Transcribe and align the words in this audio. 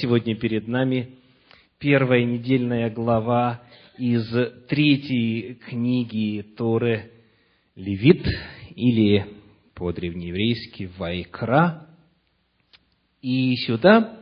сегодня 0.00 0.36
перед 0.36 0.68
нами 0.68 1.10
первая 1.78 2.24
недельная 2.24 2.90
глава 2.90 3.62
из 3.98 4.26
третьей 4.68 5.54
книги 5.68 6.44
Торы 6.56 7.10
Левит, 7.74 8.26
или 8.74 9.26
по-древнееврейски 9.74 10.90
Вайкра. 10.98 11.86
И 13.20 13.54
сюда 13.66 14.20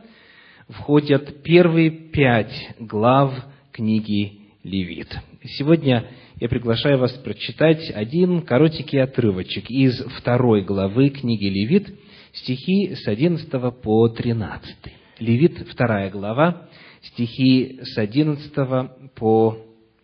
входят 0.69 1.43
первые 1.43 1.89
пять 1.89 2.75
глав 2.79 3.33
книги 3.71 4.39
Левит. 4.63 5.15
Сегодня 5.43 6.07
я 6.39 6.49
приглашаю 6.49 6.99
вас 6.99 7.13
прочитать 7.13 7.91
один 7.91 8.41
коротенький 8.41 9.01
отрывочек 9.01 9.69
из 9.69 9.99
второй 10.17 10.63
главы 10.63 11.09
книги 11.09 11.45
Левит, 11.45 11.93
стихи 12.33 12.95
с 12.95 13.07
11 13.07 13.49
по 13.81 14.07
13. 14.07 15.00
Левит, 15.21 15.69
вторая 15.69 16.09
глава, 16.09 16.67
стихи 17.03 17.79
с 17.83 17.95
11 17.95 19.13
по 19.13 19.55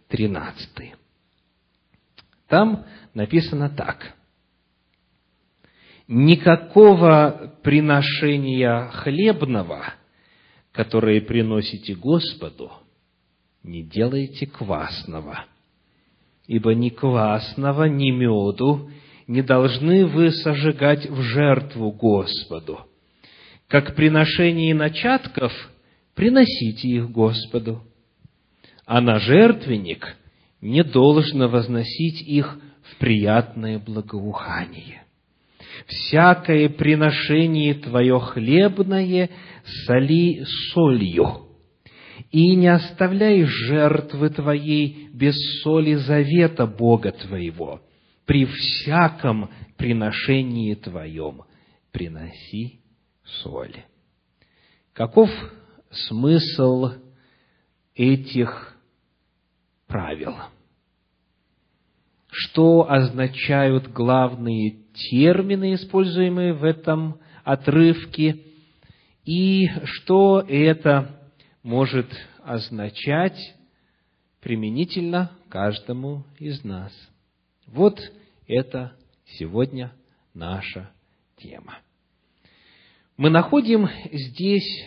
13. 0.10 0.94
Там 2.48 2.86
написано 3.16 3.68
так. 3.70 4.14
«Никакого 6.08 7.58
приношения 7.64 8.90
хлебного, 8.90 9.96
которое 10.72 11.20
приносите 11.22 11.96
Господу, 11.96 12.72
не 13.64 13.82
делайте 13.82 14.46
квасного, 14.46 15.46
ибо 16.46 16.76
ни 16.76 16.90
квасного, 16.90 17.86
ни 17.86 18.12
меду 18.12 18.92
не 19.26 19.42
должны 19.42 20.06
вы 20.06 20.30
сожигать 20.32 21.10
в 21.10 21.22
жертву 21.24 21.92
Господу. 21.92 22.88
Как 23.68 23.96
приношение 23.96 24.74
начатков, 24.74 25.52
приносите 26.16 26.88
их 26.88 27.12
Господу. 27.12 27.84
А 28.86 29.02
на 29.02 29.20
жертвенник 29.20 30.16
не 30.62 30.84
должно 30.84 31.50
возносить 31.50 32.22
их 32.22 32.60
в 32.84 32.98
приятное 32.98 33.80
благоухание. 33.80 35.04
Всякое 35.86 36.70
приношение 36.70 37.76
твое 37.76 38.20
хлебное 38.20 39.30
соли 39.86 40.44
солью, 40.72 41.48
и 42.32 42.56
не 42.56 42.68
оставляй 42.68 43.44
жертвы 43.44 44.30
твоей 44.30 45.10
без 45.14 45.36
соли 45.62 45.96
завета 45.96 46.66
Бога 46.66 47.12
твоего– 47.12 47.82
при 48.28 48.46
всяком 48.46 49.50
приношении 49.78 50.76
твоем 50.76 51.44
приноси 51.94 52.82
соль. 53.42 53.84
Каков 54.94 55.30
смысл 55.92 56.92
этих 57.96 58.76
правил? 59.88 60.36
Что 62.30 62.90
означают 62.90 63.88
главные 63.92 64.84
термины, 64.94 65.76
используемые 65.76 66.54
в 66.54 66.64
этом 66.64 67.20
отрывке, 67.44 68.44
и 69.24 69.68
что 69.84 70.42
это 70.48 71.20
может 71.64 72.08
означать 72.44 73.56
применительно 74.42 75.32
каждому 75.50 76.24
из 76.40 76.64
нас– 76.64 76.94
вот 77.68 78.00
это 78.48 78.94
сегодня 79.26 79.92
наша 80.34 80.90
тема. 81.36 81.80
Мы 83.18 83.30
находим 83.30 83.90
здесь 84.12 84.86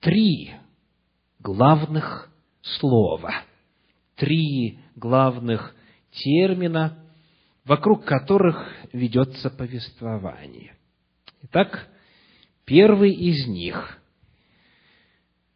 три 0.00 0.52
главных 1.40 2.30
слова, 2.60 3.42
три 4.14 4.78
главных 4.94 5.74
термина, 6.10 6.98
вокруг 7.64 8.04
которых 8.04 8.70
ведется 8.92 9.50
повествование. 9.50 10.76
Итак, 11.42 11.88
первый 12.64 13.12
из 13.12 13.46
них 13.46 13.98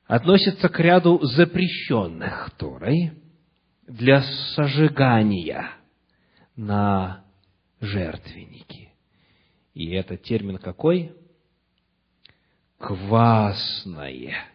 относится 0.06 0.68
к 0.68 0.80
ряду 0.80 1.20
запрещенных 1.22 2.50
Торой 2.56 3.12
для 3.86 4.22
сожигания– 4.54 5.70
на 6.60 7.24
жертвенники. 7.80 8.92
И 9.72 9.92
этот 9.92 10.22
термин 10.22 10.58
какой? 10.58 11.14
Квасное. 12.80 14.46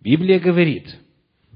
Библия 0.00 0.38
говорит, 0.38 0.96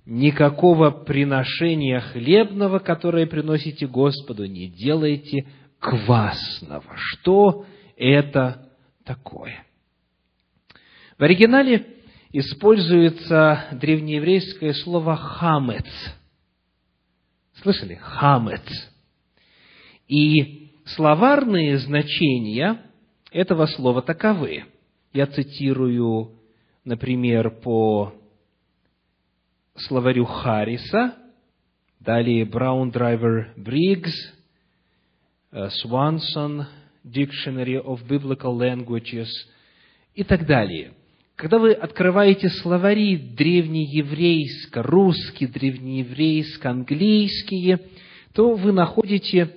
никакого 0.05 0.91
приношения 0.91 2.01
хлебного, 2.01 2.81
которое 2.81 3.25
приносите 3.25 3.87
Господу, 3.87 4.47
не 4.47 4.67
делайте 4.67 5.47
квасного. 5.79 6.93
Что 6.97 7.67
это 7.97 8.69
такое? 9.05 9.65
В 11.19 11.23
оригинале 11.23 11.87
используется 12.33 13.69
древнееврейское 13.71 14.73
слово 14.73 15.15
«хамец». 15.15 15.87
Слышали? 17.63 17.95
«Хамец». 17.95 18.91
И 20.09 20.73
словарные 20.85 21.79
значения 21.79 22.83
этого 23.31 23.67
слова 23.67 24.03
таковы. 24.03 24.65
Я 25.13 25.27
цитирую, 25.27 26.33
например, 26.85 27.51
по 27.51 28.13
словарю 29.75 30.27
Харриса, 30.27 31.17
далее 31.99 32.45
Браун 32.45 32.91
Драйвер 32.91 33.55
Бриггс, 33.57 34.13
Swanson 35.51 36.67
Dictionary 37.05 37.83
of 37.83 38.07
Biblical 38.07 38.59
Languages 38.59 39.29
и 40.15 40.25
так 40.25 40.47
далее. 40.47 40.93
Когда 41.37 41.59
вы 41.59 41.73
открываете 41.73 42.51
словари 42.51 43.17
древнееврейско, 43.17 44.83
русский, 44.83 45.47
древнееврейско, 45.47 46.69
английские, 46.71 47.81
то 48.35 48.55
вы 48.55 48.73
находите 48.73 49.57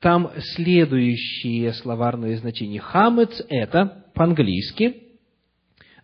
там 0.00 0.32
следующие 0.54 1.72
словарные 1.74 2.38
значения. 2.38 2.80
Хамец– 2.80 3.40
это 3.48 4.02
по-английски 4.22 5.02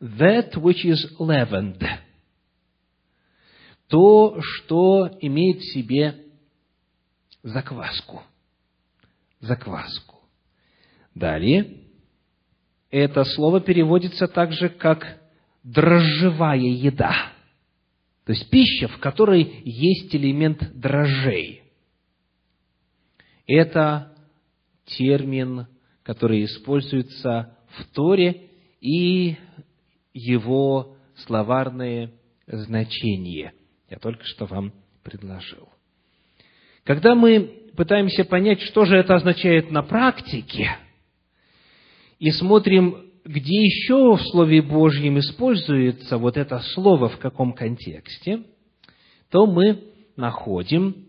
that 0.00 0.54
which 0.54 0.84
is 0.84 1.18
leavened. 1.18 1.82
То, 3.88 4.40
что 4.40 5.16
имеет 5.20 5.60
в 5.60 5.72
себе 5.72 6.24
закваску. 7.42 8.22
Закваску. 9.40 10.16
Далее, 11.14 11.84
это 12.90 13.24
слово 13.24 13.60
переводится 13.60 14.26
также 14.26 14.68
как 14.68 15.20
дрожжевая 15.62 16.58
еда. 16.58 17.32
То 18.24 18.32
есть 18.32 18.50
пища, 18.50 18.88
в 18.88 18.98
которой 18.98 19.62
есть 19.64 20.14
элемент 20.14 20.72
дрожжей– 20.74 21.62
это 23.46 24.12
термин, 24.84 25.66
который 26.02 26.44
используется 26.44 27.57
в 27.78 27.86
Торе 27.94 28.48
и 28.80 29.36
его 30.12 30.96
словарное 31.26 32.12
значение. 32.46 33.52
Я 33.90 33.98
только 33.98 34.24
что 34.24 34.46
вам 34.46 34.72
предложил. 35.02 35.68
Когда 36.84 37.14
мы 37.14 37.70
пытаемся 37.76 38.24
понять, 38.24 38.60
что 38.62 38.84
же 38.84 38.96
это 38.96 39.14
означает 39.14 39.70
на 39.70 39.82
практике, 39.82 40.76
и 42.18 42.30
смотрим, 42.30 43.06
где 43.24 43.62
еще 43.62 44.16
в 44.16 44.22
Слове 44.30 44.62
Божьем 44.62 45.18
используется 45.18 46.18
вот 46.18 46.36
это 46.36 46.60
слово, 46.74 47.08
в 47.08 47.18
каком 47.18 47.52
контексте, 47.52 48.42
то 49.30 49.46
мы 49.46 49.84
находим 50.16 51.08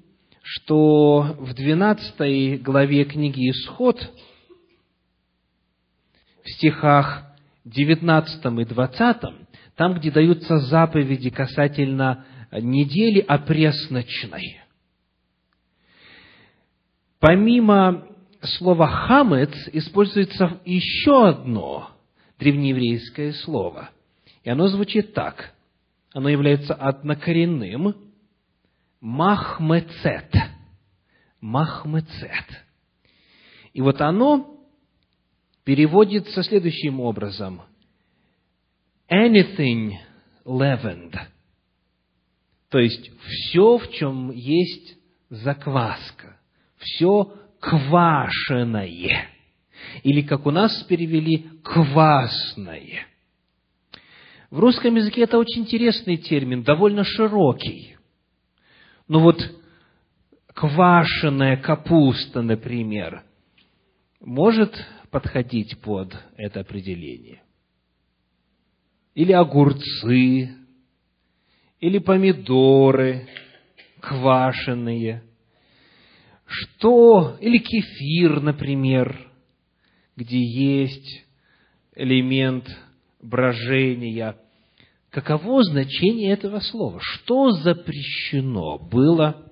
что 0.51 1.36
в 1.38 1.54
12 1.54 2.63
главе 2.63 3.06
книги 3.06 3.51
«Исход» 3.51 3.98
в 6.44 6.50
стихах 6.50 7.24
19 7.65 8.45
и 8.59 8.65
20, 8.65 9.18
там, 9.75 9.94
где 9.95 10.12
даются 10.12 10.57
заповеди 10.59 11.30
касательно 11.30 12.25
недели 12.51 13.19
опресночной, 13.19 14.62
помимо 17.19 18.07
слова 18.41 18.88
«хамец» 18.88 19.53
используется 19.74 20.59
еще 20.65 21.27
одно 21.27 21.91
древнееврейское 22.39 23.33
слово. 23.33 23.89
И 24.44 24.50
оно 24.50 24.68
звучит 24.68 25.13
так. 25.13 25.53
Оно 26.13 26.30
является 26.30 26.74
однокоренным– 26.74 27.95
Махмецет. 29.01 30.33
Махмецет. 31.39 32.45
И 33.74 33.81
вот 33.81 34.01
оно 34.01 34.59
переводится 35.69 36.42
следующим 36.42 37.00
образом. 37.00 37.62
anything 39.07 39.92
leavened. 40.44 41.16
То 42.69 42.80
есть, 42.80 43.12
все, 43.21 43.77
в 43.77 43.92
чем 43.92 44.31
есть 44.31 44.98
закваска, 45.30 46.39
все 46.75 47.31
квашеное. 47.60 49.27
Или, 50.01 50.21
как 50.24 50.48
у 50.48 50.51
нас 50.51 50.81
перевели, 50.86 51.48
квасное. 51.63 53.06
В 54.50 54.57
русском 54.57 54.95
языке 54.95 55.22
это 55.22 55.38
очень 55.38 55.62
интересный 55.62 56.18
термин, 56.18 56.63
довольно 56.63 57.04
широкий. 57.04 57.95
Но 59.07 59.19
вот 59.19 59.39
квашеная 60.48 61.57
капуста, 61.57 62.42
например, 62.42 63.22
может 64.19 64.74
подходить 65.12 65.80
под 65.82 66.16
это 66.38 66.62
определение. 66.62 67.42
Или 69.16 69.32
огурцы, 69.32 70.50
или 71.80 71.98
помидоры 72.00 73.28
квашеные. 74.00 75.24
Что, 76.46 77.38
или 77.40 77.58
кефир, 77.58 78.42
например, 78.42 79.32
где 80.16 80.40
есть 80.40 81.26
элемент 81.96 82.66
брожения. 83.22 84.36
Каково 85.10 85.64
значение 85.64 86.32
этого 86.34 86.60
слова? 86.60 87.00
Что 87.02 87.52
запрещено 87.52 88.78
было 88.78 89.52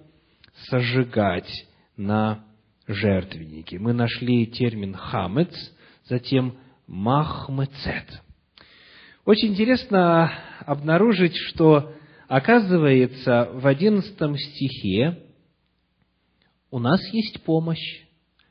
сожигать 0.69 1.67
на 1.95 2.46
жертвеннике? 2.87 3.79
Мы 3.79 3.93
нашли 3.93 4.47
термин 4.47 4.93
хамец, 4.93 5.53
затем 6.05 6.57
махмецет. 6.87 8.21
Очень 9.25 9.49
интересно 9.49 10.31
обнаружить, 10.65 11.35
что, 11.35 11.93
оказывается, 12.27 13.49
в 13.53 13.67
одиннадцатом 13.67 14.37
стихе 14.37 15.21
у 16.71 16.79
нас 16.79 17.01
есть 17.13 17.43
помощь 17.43 18.03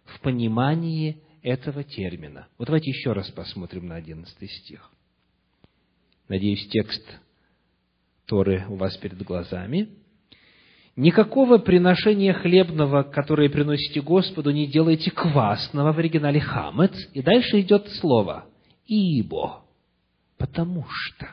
в 0.04 0.20
понимании 0.20 1.22
этого 1.42 1.82
термина. 1.84 2.48
Вот 2.58 2.66
давайте 2.66 2.90
еще 2.90 3.12
раз 3.12 3.30
посмотрим 3.30 3.86
на 3.86 3.96
одиннадцатый 3.96 4.48
стих. 4.48 4.90
Надеюсь, 6.28 6.66
текст 6.68 7.04
Торы 8.26 8.66
у 8.68 8.74
вас 8.74 8.96
перед 8.96 9.22
глазами. 9.22 9.88
Никакого 10.96 11.58
приношения 11.58 12.32
хлебного, 12.32 13.02
которое 13.02 13.50
приносите 13.50 14.00
Господу, 14.00 14.50
не 14.50 14.66
делайте 14.66 15.10
квасного 15.10 15.92
в 15.92 15.98
оригинале 15.98 16.40
хамец. 16.40 16.92
И 17.12 17.20
дальше 17.20 17.60
идет 17.60 17.86
слово 18.00 18.46
«ибо», 18.86 19.62
потому 20.38 20.86
что. 20.88 21.28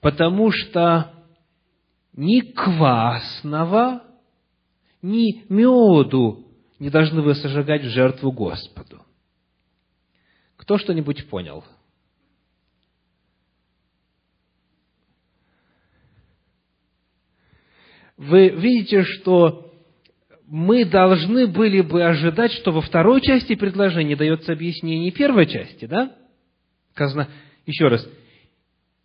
Потому 0.00 0.52
что 0.52 1.14
ни 2.12 2.42
квасного, 2.42 4.04
ни 5.02 5.44
меду 5.48 6.46
не 6.78 6.90
должны 6.90 7.22
вы 7.22 7.34
сожигать 7.34 7.82
в 7.82 7.88
жертву 7.88 8.30
Господу. 8.30 9.02
Кто 10.56 10.78
что-нибудь 10.78 11.28
понял? 11.28 11.64
Вы 18.16 18.50
видите, 18.50 19.02
что 19.02 19.72
мы 20.46 20.84
должны 20.84 21.46
были 21.46 21.80
бы 21.80 22.04
ожидать, 22.04 22.52
что 22.52 22.70
во 22.72 22.80
второй 22.80 23.20
части 23.20 23.54
предложения 23.54 24.16
дается 24.16 24.52
объяснение 24.52 25.10
первой 25.10 25.46
части, 25.46 25.86
да? 25.86 26.14
Сказано, 26.92 27.28
еще 27.66 27.88
раз, 27.88 28.06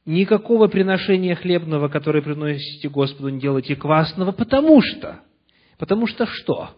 никакого 0.05 0.67
приношения 0.67 1.35
хлебного, 1.35 1.87
которое 1.87 2.21
приносите 2.21 2.89
Господу, 2.89 3.29
не 3.29 3.39
делайте 3.39 3.75
квасного, 3.75 4.31
потому 4.31 4.81
что– 4.81 5.21
Потому 5.79 6.07
что 6.07 6.25
что? 6.27 6.75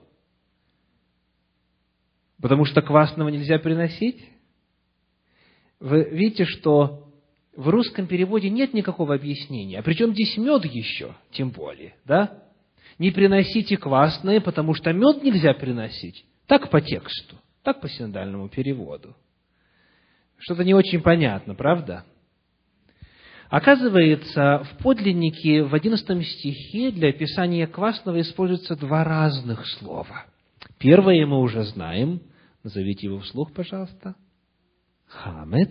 Потому 2.40 2.66
что 2.66 2.82
квасного 2.84 3.30
нельзя 3.30 3.58
приносить? 3.58 4.24
Вы 5.80 6.08
видите, 6.12 6.46
что 6.46 7.11
в 7.56 7.70
русском 7.70 8.08
переводе 8.08 8.50
нет 8.50 8.74
никакого 8.74 9.16
объяснения. 9.16 9.80
А 9.80 9.84
причем 9.84 10.14
здесь 10.14 10.38
мед 10.38 10.66
еще, 10.66 11.16
тем 11.32 11.50
более, 11.50 11.96
да? 12.06 12.44
Не 12.98 13.12
приносите 13.12 13.78
квасное, 13.78 14.42
потому 14.42 14.74
что 14.74 14.94
мед 14.94 15.24
нельзя 15.24 15.54
приносить. 15.54 16.26
Так 16.48 16.70
по 16.70 16.82
тексту, 16.82 17.38
так 17.64 17.82
по 17.82 17.90
синодальному 17.90 18.50
переводу. 18.50 19.16
Что-то 20.38 20.64
не 20.64 20.74
очень 20.74 21.02
понятно, 21.02 21.56
правда? 21.56 22.06
Оказывается, 23.50 24.66
в 24.72 24.82
подлиннике 24.82 25.64
в 25.64 25.76
одиннадцатом 25.76 26.24
стихе 26.24 26.92
для 26.92 27.10
описания 27.10 27.68
квасного 27.68 28.22
используются 28.22 28.78
два 28.78 29.04
разных 29.04 29.68
слова. 29.80 30.26
Первое 30.78 31.26
мы 31.26 31.40
уже 31.40 31.64
знаем. 31.64 32.22
Назовите 32.64 33.08
его 33.08 33.20
вслух, 33.20 33.52
пожалуйста. 33.54 34.16
Хамец. 35.06 35.70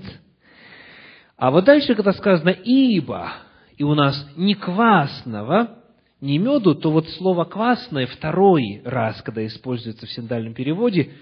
А 1.40 1.50
вот 1.50 1.64
дальше, 1.64 1.94
когда 1.94 2.12
сказано 2.12 2.50
«ибо», 2.50 3.32
и 3.78 3.82
у 3.82 3.94
нас 3.94 4.30
не 4.36 4.54
квасного, 4.54 5.78
не 6.20 6.36
меду, 6.36 6.74
то 6.74 6.90
вот 6.90 7.08
слово 7.08 7.44
«квасное» 7.44 8.06
второй 8.06 8.82
раз, 8.84 9.22
когда 9.22 9.46
используется 9.46 10.04
в 10.04 10.10
синдальном 10.10 10.52
переводе, 10.52 11.14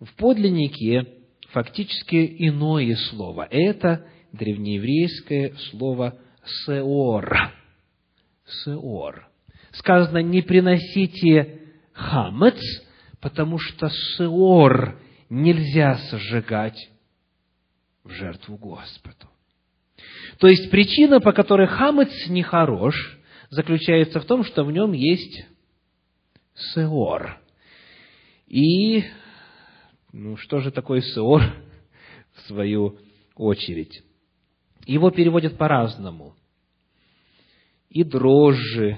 в 0.00 0.12
подлиннике 0.16 1.06
фактически 1.50 2.48
иное 2.48 2.96
слово. 2.96 3.46
Это 3.48 4.06
древнееврейское 4.32 5.52
слово 5.70 6.18
«сеор». 6.66 7.52
«Сеор». 8.64 9.28
Сказано, 9.70 10.18
не 10.18 10.42
приносите 10.42 11.60
хамец, 11.92 12.58
потому 13.20 13.60
что 13.60 13.88
сеор 14.16 14.98
нельзя 15.28 15.96
сожигать 16.10 16.90
в 18.02 18.10
жертву 18.10 18.56
Господу. 18.56 19.29
То 20.40 20.48
есть 20.48 20.70
причина, 20.70 21.20
по 21.20 21.32
которой 21.32 21.66
хамец 21.66 22.08
нехорош, 22.28 23.18
заключается 23.50 24.20
в 24.20 24.24
том, 24.24 24.42
что 24.42 24.64
в 24.64 24.72
нем 24.72 24.92
есть 24.92 25.44
сеор. 26.54 27.38
И, 28.46 29.04
ну, 30.12 30.38
что 30.38 30.60
же 30.60 30.70
такое 30.70 31.02
сеор, 31.02 31.42
в 32.34 32.40
свою 32.46 32.98
очередь? 33.36 34.02
Его 34.86 35.10
переводят 35.10 35.58
по-разному. 35.58 36.34
И 37.90 38.02
дрожжи, 38.02 38.96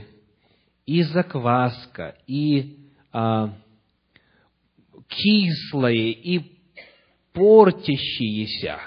и 0.87 1.03
закваска, 1.03 2.17
и 2.29 2.79
а, 3.11 3.53
кислое, 5.09 6.13
и 6.13 6.53
портящиеся. 7.33 8.79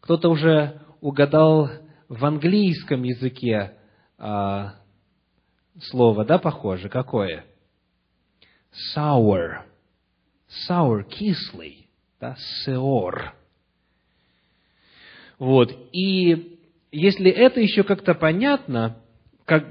Кто-то 0.00 0.28
уже 0.28 0.82
угадал 1.00 1.68
в 2.08 2.24
английском 2.24 3.02
языке 3.02 3.74
а, 4.18 4.74
слово, 5.80 6.24
да, 6.24 6.38
похоже? 6.38 6.88
Какое? 6.88 7.44
Sour. 8.96 9.62
Sour, 10.68 11.04
кислый. 11.04 11.88
Да, 12.20 12.36
seor. 12.66 13.30
Вот. 15.38 15.76
И 15.92 16.58
если 16.92 17.30
это 17.30 17.60
еще 17.60 17.82
как-то 17.82 18.14
понятно, 18.14 19.02
как, 19.44 19.66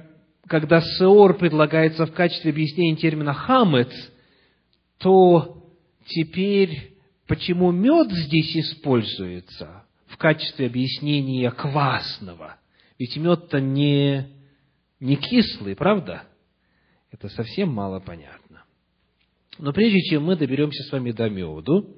когда 0.47 0.81
сеор 0.81 1.37
предлагается 1.37 2.05
в 2.05 2.13
качестве 2.13 2.51
объяснения 2.51 2.95
термина 2.97 3.33
хамец, 3.33 3.91
то 4.99 5.63
теперь 6.05 6.93
почему 7.27 7.71
мед 7.71 8.11
здесь 8.11 8.55
используется 8.55 9.84
в 10.15 10.17
качестве 10.17 10.67
объяснения 10.67 11.51
квасного? 11.51 12.55
Ведь 12.97 13.17
мед-то 13.17 13.59
не, 13.59 14.29
не 15.01 15.17
кислый, 15.17 15.75
правда? 15.75 16.23
Это 17.11 17.27
совсем 17.27 17.67
мало 17.73 17.99
понятно. 17.99 18.63
Но 19.57 19.73
прежде 19.73 19.99
чем 20.03 20.23
мы 20.23 20.37
доберемся 20.37 20.83
с 20.83 20.91
вами 20.93 21.11
до 21.11 21.29
меду, 21.29 21.97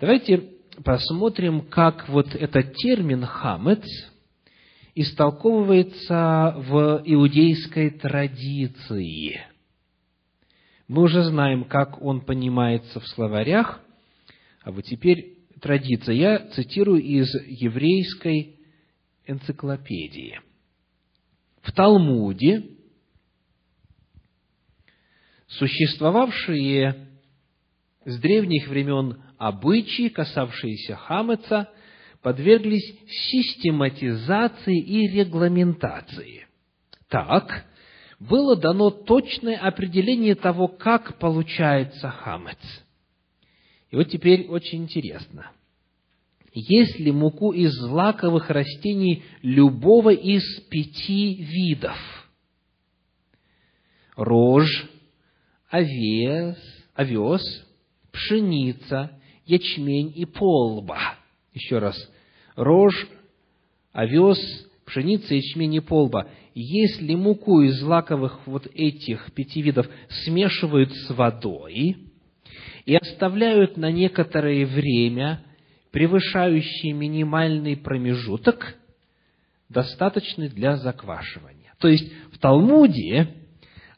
давайте 0.00 0.50
посмотрим, 0.84 1.60
как 1.60 2.08
вот 2.08 2.34
этот 2.34 2.74
термин 2.74 3.24
«хамец» 3.24 3.84
истолковывается 4.96 6.56
в 6.58 7.02
иудейской 7.04 7.90
традиции. 7.90 9.40
Мы 10.88 11.02
уже 11.02 11.22
знаем, 11.22 11.64
как 11.64 12.02
он 12.02 12.22
понимается 12.22 12.98
в 12.98 13.06
словарях, 13.06 13.80
а 14.62 14.72
вот 14.72 14.84
теперь 14.84 15.31
традиция. 15.62 16.14
Я 16.14 16.38
цитирую 16.50 17.00
из 17.00 17.32
еврейской 17.46 18.58
энциклопедии. 19.26 20.40
В 21.62 21.72
Талмуде 21.72 22.64
существовавшие 25.46 27.08
с 28.04 28.18
древних 28.18 28.68
времен 28.68 29.22
обычаи, 29.38 30.08
касавшиеся 30.08 30.96
хамеца, 30.96 31.70
подверглись 32.20 32.98
систематизации 33.08 34.78
и 34.78 35.08
регламентации. 35.08 36.46
Так, 37.08 37.66
было 38.18 38.56
дано 38.56 38.90
точное 38.90 39.56
определение 39.58 40.34
того, 40.34 40.66
как 40.66 41.18
получается 41.18 42.10
хамец. 42.10 42.58
И 43.92 43.96
вот 43.96 44.08
теперь 44.08 44.48
очень 44.48 44.82
интересно. 44.82 45.52
Если 46.52 47.12
муку 47.12 47.52
из 47.52 47.72
злаковых 47.72 48.50
растений 48.50 49.22
любого 49.42 50.12
из 50.12 50.42
пяти 50.68 51.34
видов– 51.34 51.96
рожь, 54.16 54.86
овес, 55.70 56.56
овес, 56.94 57.42
пшеница, 58.10 59.10
ячмень 59.46 60.12
и 60.14 60.24
полба. 60.24 61.16
Еще 61.54 61.78
раз. 61.78 61.96
Рожь, 62.54 63.08
овес, 63.92 64.38
пшеница, 64.84 65.34
ячмень 65.34 65.74
и 65.74 65.80
полба. 65.80 66.28
Если 66.54 67.14
муку 67.14 67.62
из 67.62 67.80
злаковых 67.80 68.46
вот 68.46 68.66
этих 68.74 69.32
пяти 69.32 69.62
видов 69.62 69.88
смешивают 70.24 70.92
с 70.92 71.10
водой 71.10 72.11
и 72.84 72.96
оставляют 72.96 73.76
на 73.76 73.90
некоторое 73.90 74.66
время, 74.66 75.44
превышающий 75.90 76.92
минимальный 76.92 77.76
промежуток, 77.76 78.74
достаточный 79.68 80.48
для 80.48 80.76
заквашивания. 80.76 81.74
То 81.78 81.88
есть 81.88 82.12
в 82.32 82.38
Талмуде 82.38 83.28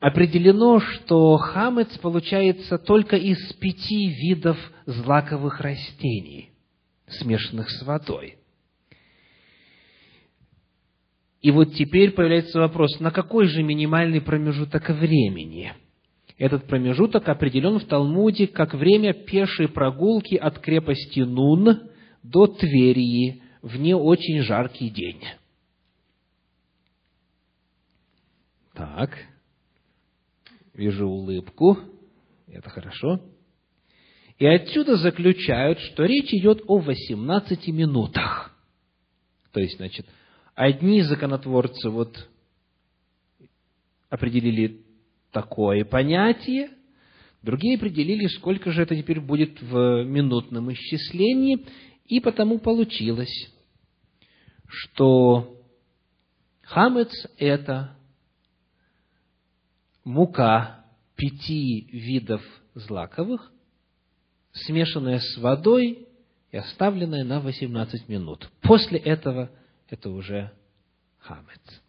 определено, 0.01 0.81
что 0.81 1.37
хамец 1.37 1.97
получается 1.99 2.79
только 2.79 3.17
из 3.17 3.39
пяти 3.55 4.09
видов 4.09 4.59
злаковых 4.87 5.61
растений, 5.61 6.51
смешанных 7.09 7.71
с 7.71 7.83
водой. 7.83 8.37
И 11.41 11.51
вот 11.51 11.75
теперь 11.75 12.13
появляется 12.13 12.59
вопрос, 12.59 12.99
на 13.01 13.11
какой 13.11 13.47
же 13.49 13.63
минимальный 13.63 14.23
промежуток 14.23 14.89
времени? 14.89 15.75
Этот 16.37 16.67
промежуток 16.67 17.29
определен 17.29 17.79
в 17.79 17.85
Талмуде 17.85 18.49
как 18.49 18.75
время 18.75 19.13
пешей 19.13 19.69
прогулки 19.69 20.35
от 20.35 20.59
крепости 20.59 21.21
Нун 21.21 21.89
до 22.23 22.47
Тверии 22.49 23.43
в 23.63 23.77
не 23.77 23.95
очень 23.95 24.43
жаркий 24.43 24.91
день. 24.91 25.23
Так, 28.73 29.17
вижу 30.73 31.07
улыбку, 31.07 31.79
это 32.49 32.69
хорошо. 32.69 33.21
И 34.39 34.47
отсюда 34.47 34.97
заключают, 34.97 35.79
что 35.79 36.05
речь 36.05 36.35
идет 36.35 36.63
о 36.67 36.79
18 36.79 37.69
минутах. 37.69 38.53
То 39.53 39.61
есть, 39.61 39.77
значит, 39.77 40.07
одни 40.57 41.03
законотворцы 41.03 41.89
вот 41.89 42.29
определили 44.11 44.84
такое 45.35 45.85
понятие, 45.85 46.71
другие 47.43 47.77
определили, 47.77 48.27
сколько 48.29 48.71
же 48.71 48.83
это 48.83 48.97
теперь 48.97 49.21
будет 49.21 49.61
в 49.61 50.05
минутном 50.05 50.73
исчислении, 50.73 51.67
и 52.07 52.21
потому 52.21 52.59
получилось, 52.59 53.51
что 54.67 55.61
хамец– 56.63 57.11
это 57.39 57.97
мука 60.05 60.85
пяти 61.17 61.89
видов 61.93 62.43
злаковых, 62.75 63.53
смешанная 64.53 65.19
с 65.19 65.37
водой 65.39 66.07
и 66.53 66.57
оставленная 66.57 67.25
на 67.25 67.41
18 67.41 68.09
минут. 68.09 68.49
После 68.63 68.99
этого 68.99 69.51
это 69.89 70.11
уже 70.11 70.53
хамец. 71.19 71.83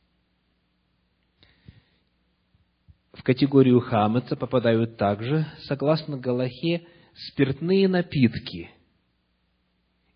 В 3.15 3.15
категорию 3.26 3.82
хамеца 3.82 4.38
попадают 4.38 4.96
также, 4.96 5.46
согласно 5.64 6.18
Галахе, 6.18 6.88
спиртные 7.14 7.90
напитки 7.90 8.70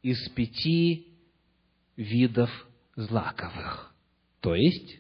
из 0.01 0.30
пяти 0.30 1.08
видов 1.98 2.50
злаковых. 2.96 3.94
То 4.39 4.56
есть, 4.56 5.00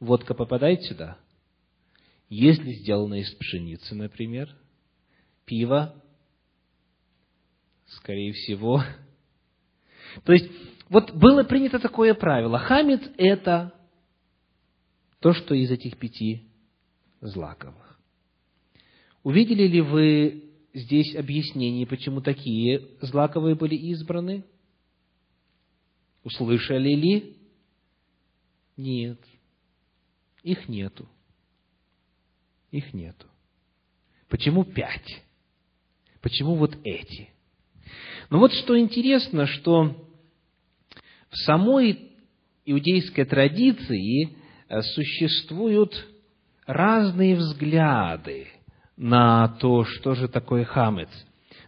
водка 0.00 0.34
попадает 0.34 0.82
сюда– 0.82 1.18
если 2.34 2.72
сделано 2.72 3.20
из 3.20 3.30
пшеницы, 3.34 3.94
например, 3.94 4.48
пиво, 5.44 5.94
скорее 7.84 8.32
всего. 8.32 8.82
То 10.24 10.32
есть, 10.32 10.50
вот 10.88 11.12
было 11.12 11.44
принято 11.44 11.78
такое 11.78 12.14
правило. 12.14 12.58
Хамец– 12.58 13.02
это 13.18 13.74
то, 15.20 15.34
что 15.34 15.54
из 15.54 15.70
этих 15.70 15.98
пяти 15.98 16.50
злаковых. 17.22 17.98
Увидели 19.22 19.66
ли 19.66 19.80
вы 19.80 20.50
здесь 20.74 21.14
объяснение, 21.14 21.86
почему 21.86 22.20
такие 22.20 22.88
злаковые 23.00 23.54
были 23.54 23.76
избраны? 23.76 24.44
Услышали 26.24 26.94
ли? 26.94 27.36
Нет. 28.76 29.18
Их 30.42 30.68
нету. 30.68 31.08
Их 32.70 32.92
нету. 32.92 33.26
Почему 34.28 34.64
пять? 34.64 35.22
Почему 36.20 36.56
вот 36.56 36.76
эти? 36.84 37.28
Но 38.30 38.38
вот 38.38 38.52
что 38.52 38.78
интересно, 38.78 39.46
что 39.46 40.08
в 41.30 41.36
самой 41.44 42.12
иудейской 42.64 43.24
традиции 43.24 44.36
э, 44.68 44.82
существуют 44.82 46.11
разные 46.66 47.36
взгляды 47.36 48.48
на 48.96 49.48
то, 49.60 49.84
что 49.84 50.14
же 50.14 50.28
такое 50.28 50.64
хамец. 50.64 51.10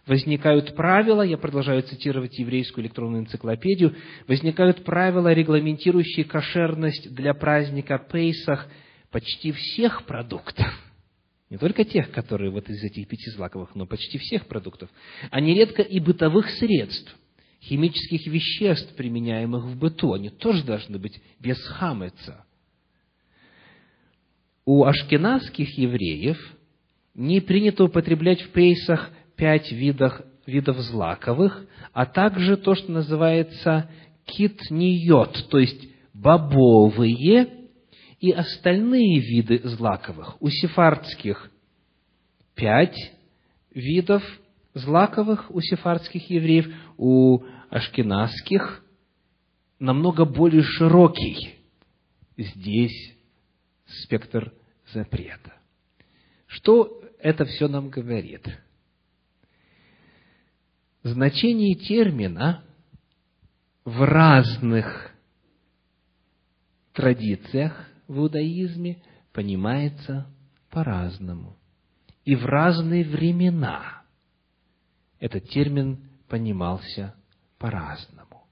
Возникают 0.07 0.75
правила, 0.75 1.23
я 1.23 1.37
продолжаю 1.37 1.81
цитировать 1.81 2.37
еврейскую 2.37 2.85
электронную 2.85 3.23
энциклопедию, 3.23 3.95
возникают 4.27 4.83
правила, 4.83 5.33
регламентирующие 5.33 6.25
кошерность 6.25 7.13
для 7.13 7.33
праздника 7.33 7.97
Пейсах 7.97 8.67
почти 9.11 9.51
всех 9.51 10.03
продуктов– 10.03 10.67
не 11.49 11.57
только 11.57 11.85
тех, 11.85 12.11
которые 12.11 12.49
вот 12.49 12.69
из 12.69 12.83
этих 12.83 13.07
пяти 13.07 13.29
злаковых, 13.31 13.75
но 13.75 13.85
почти 13.85 14.17
всех 14.17 14.47
продуктов, 14.47 14.89
а 15.29 15.39
нередко 15.39 15.81
и 15.83 15.99
бытовых 15.99 16.49
средств, 16.49 17.15
химических 17.61 18.25
веществ, 18.27 18.95
применяемых 18.95 19.65
в 19.65 19.77
быту, 19.77 20.13
они 20.13 20.29
тоже 20.29 20.63
должны 20.63 20.97
быть 20.97 21.21
без 21.39 21.57
хамеца. 21.67 22.45
У 24.65 24.83
ашкенадских 24.83 25.77
евреев 25.77 26.37
не 27.13 27.39
принято 27.39 27.83
употреблять 27.83 28.41
в 28.41 28.49
пейсах 28.49 29.11
пять 29.35 29.71
видов, 29.71 30.19
видов 30.45 30.77
злаковых, 30.79 31.65
а 31.93 32.05
также 32.05 32.57
то, 32.57 32.75
что 32.75 32.91
называется 32.91 33.89
китниот, 34.25 35.49
то 35.49 35.59
есть 35.59 35.87
бобовые 36.13 37.69
и 38.19 38.31
остальные 38.31 39.19
виды 39.19 39.61
злаковых. 39.63 40.41
У 40.41 40.49
сефардских 40.49 41.51
пять 42.55 42.97
видов 43.71 44.23
злаковых 44.73 45.49
у 45.51 45.61
сефардских 45.61 46.29
евреев, 46.29 46.73
у 46.97 47.43
ашкенадских 47.69 48.83
намного 49.79 50.25
более 50.25 50.63
широкий. 50.63 51.55
Здесь 52.37 53.14
спектр 53.85 54.53
запрета. 54.93 55.53
Что 56.47 57.01
это 57.19 57.45
все 57.45 57.67
нам 57.67 57.89
говорит? 57.89 58.47
Значение 61.03 61.75
термина 61.75 62.63
в 63.83 64.03
разных 64.03 65.11
традициях 66.93 67.87
в 68.07 68.17
иудаизме 68.17 69.03
понимается 69.31 70.27
по-разному. 70.71 71.57
И 72.23 72.35
в 72.35 72.45
разные 72.45 73.03
времена 73.03 74.03
этот 75.19 75.47
термин 75.49 76.09
понимался 76.27 77.15
по-разному. 77.59 78.47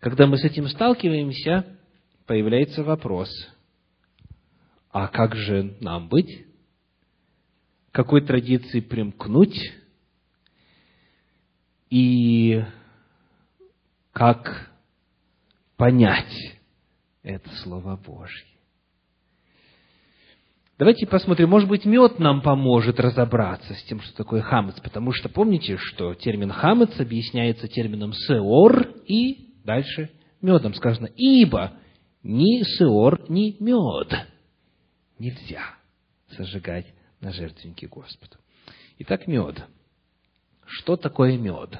Когда 0.00 0.26
мы 0.26 0.38
с 0.38 0.44
этим 0.44 0.68
сталкиваемся, 0.68 1.66
появляется 2.26 2.82
вопрос, 2.82 3.28
а 4.90 5.08
как 5.08 5.34
же 5.34 5.76
нам 5.80 6.08
быть? 6.08 6.46
Какой 7.92 8.24
традиции 8.24 8.80
примкнуть? 8.80 9.58
И 11.90 12.62
как 14.12 14.70
понять 15.76 16.58
это 17.22 17.48
Слово 17.62 17.96
Божье? 17.96 18.46
Давайте 20.78 21.08
посмотрим, 21.08 21.48
может 21.48 21.68
быть, 21.68 21.84
мед 21.84 22.20
нам 22.20 22.40
поможет 22.40 23.00
разобраться 23.00 23.74
с 23.74 23.82
тем, 23.84 24.00
что 24.00 24.16
такое 24.16 24.42
хамец, 24.42 24.78
потому 24.80 25.12
что 25.12 25.28
помните, 25.28 25.76
что 25.76 26.14
термин 26.14 26.50
хамец 26.50 27.00
объясняется 27.00 27.66
термином 27.66 28.12
сеор 28.12 28.82
и 29.04 29.48
Дальше 29.68 30.08
медом 30.40 30.72
сказано, 30.72 31.10
ибо 31.14 31.74
ни 32.22 32.62
сеор, 32.78 33.20
ни 33.28 33.62
мед 33.62 34.26
нельзя 35.18 35.74
сожигать 36.36 36.86
на 37.20 37.32
жертвеннике 37.32 37.86
Господу. 37.86 38.36
Итак, 38.98 39.26
мед. 39.26 39.64
Что 40.66 40.96
такое 40.96 41.36
мед? 41.36 41.78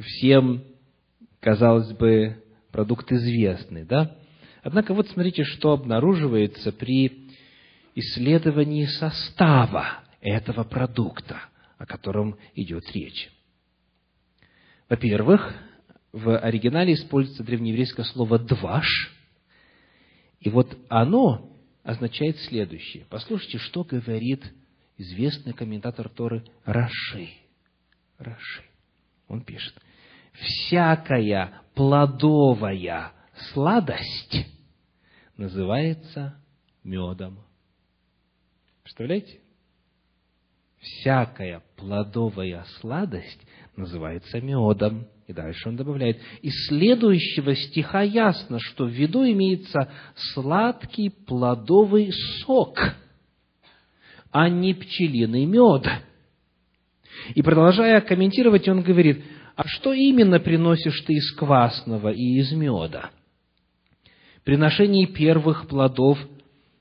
Всем, 0.00 0.64
казалось 1.40 1.92
бы, 1.92 2.42
продукт 2.70 3.10
известный, 3.12 3.84
да? 3.84 4.16
Однако 4.62 4.94
вот 4.94 5.08
смотрите, 5.08 5.44
что 5.44 5.72
обнаруживается 5.72 6.72
при 6.72 7.28
исследовании 7.94 8.86
состава 8.86 10.04
этого 10.20 10.64
продукта, 10.64 11.42
о 11.76 11.86
котором 11.86 12.38
идет 12.54 12.90
речь. 12.92 13.30
Во-первых, 14.88 15.54
в 16.12 16.38
оригинале 16.38 16.94
используется 16.94 17.44
древнееврейское 17.44 18.04
слово 18.06 18.38
«дваш», 18.38 19.13
и 20.44 20.50
вот 20.50 20.76
оно 20.90 21.50
означает 21.82 22.38
следующее. 22.40 23.06
Послушайте, 23.08 23.56
что 23.56 23.82
говорит 23.82 24.44
известный 24.98 25.54
комментатор 25.54 26.08
Торы 26.10 26.44
Раши. 26.66 27.30
Раши. 28.18 28.62
Он 29.26 29.42
пишет, 29.42 29.74
«Всякая 30.34 31.62
плодовая 31.74 33.12
сладость 33.52 34.46
называется 35.38 36.38
медом». 36.84 37.38
Представляете? 38.82 39.40
Всякая 40.78 41.62
плодовая 41.76 42.64
сладость 42.80 43.40
называется 43.76 44.40
медом. 44.40 45.06
И 45.26 45.32
дальше 45.32 45.68
он 45.68 45.76
добавляет, 45.76 46.18
из 46.42 46.52
следующего 46.68 47.54
стиха 47.54 48.02
ясно, 48.02 48.58
что 48.60 48.84
в 48.84 48.90
виду 48.90 49.24
имеется 49.24 49.90
сладкий 50.14 51.08
плодовый 51.08 52.12
сок, 52.44 52.78
а 54.30 54.48
не 54.50 54.74
пчелиный 54.74 55.46
мед. 55.46 55.86
И 57.34 57.42
продолжая 57.42 58.00
комментировать, 58.02 58.68
он 58.68 58.82
говорит, 58.82 59.24
а 59.56 59.66
что 59.66 59.92
именно 59.92 60.40
приносишь 60.40 61.00
ты 61.02 61.14
из 61.14 61.32
квасного 61.32 62.10
и 62.10 62.38
из 62.38 62.52
меда? 62.52 63.10
Приношение 64.42 65.06
первых 65.06 65.68
плодов 65.68 66.18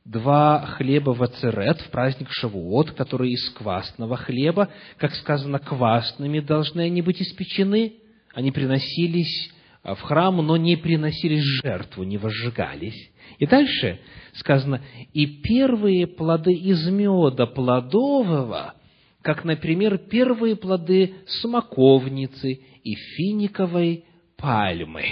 два 0.05 0.65
хлеба 0.65 1.11
в 1.11 1.23
ацерет, 1.23 1.79
в 1.81 1.89
праздник 1.89 2.27
Шавуот, 2.31 2.91
которые 2.91 3.33
из 3.33 3.49
квасного 3.51 4.17
хлеба, 4.17 4.69
как 4.97 5.13
сказано, 5.15 5.59
квасными 5.59 6.39
должны 6.39 6.81
они 6.81 7.01
быть 7.01 7.21
испечены, 7.21 7.93
они 8.33 8.51
приносились 8.51 9.51
а, 9.81 9.95
в 9.95 10.01
храм, 10.01 10.35
но 10.37 10.57
не 10.57 10.75
приносились 10.75 11.43
жертву, 11.63 12.03
не 12.03 12.17
возжигались. 12.17 13.11
И 13.39 13.45
дальше 13.45 13.99
сказано, 14.33 14.81
и 15.13 15.25
первые 15.25 16.07
плоды 16.07 16.53
из 16.53 16.87
меда 16.89 17.45
плодового, 17.45 18.73
как, 19.21 19.45
например, 19.45 19.97
первые 19.97 20.55
плоды 20.57 21.15
смоковницы 21.27 22.59
и 22.83 22.95
финиковой 22.95 24.05
пальмы. 24.35 25.05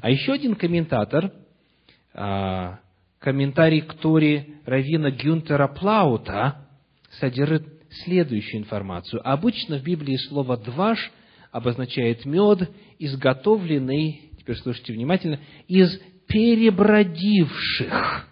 А 0.00 0.10
еще 0.10 0.32
один 0.32 0.54
комментатор, 0.54 1.32
а, 2.14 2.78
комментарий 3.20 3.82
к 3.82 3.94
Торе 3.94 4.60
Равина 4.64 5.10
Гюнтера 5.10 5.68
Плаута 5.68 6.66
содержит 7.20 7.66
следующую 8.04 8.62
информацию. 8.62 9.20
Обычно 9.24 9.78
в 9.78 9.82
Библии 9.82 10.16
слово 10.16 10.56
«дваш» 10.56 11.12
обозначает 11.52 12.24
мед, 12.24 12.70
изготовленный, 12.98 14.30
теперь 14.38 14.56
слушайте 14.56 14.94
внимательно, 14.94 15.38
из 15.68 16.00
перебродивших, 16.26 18.26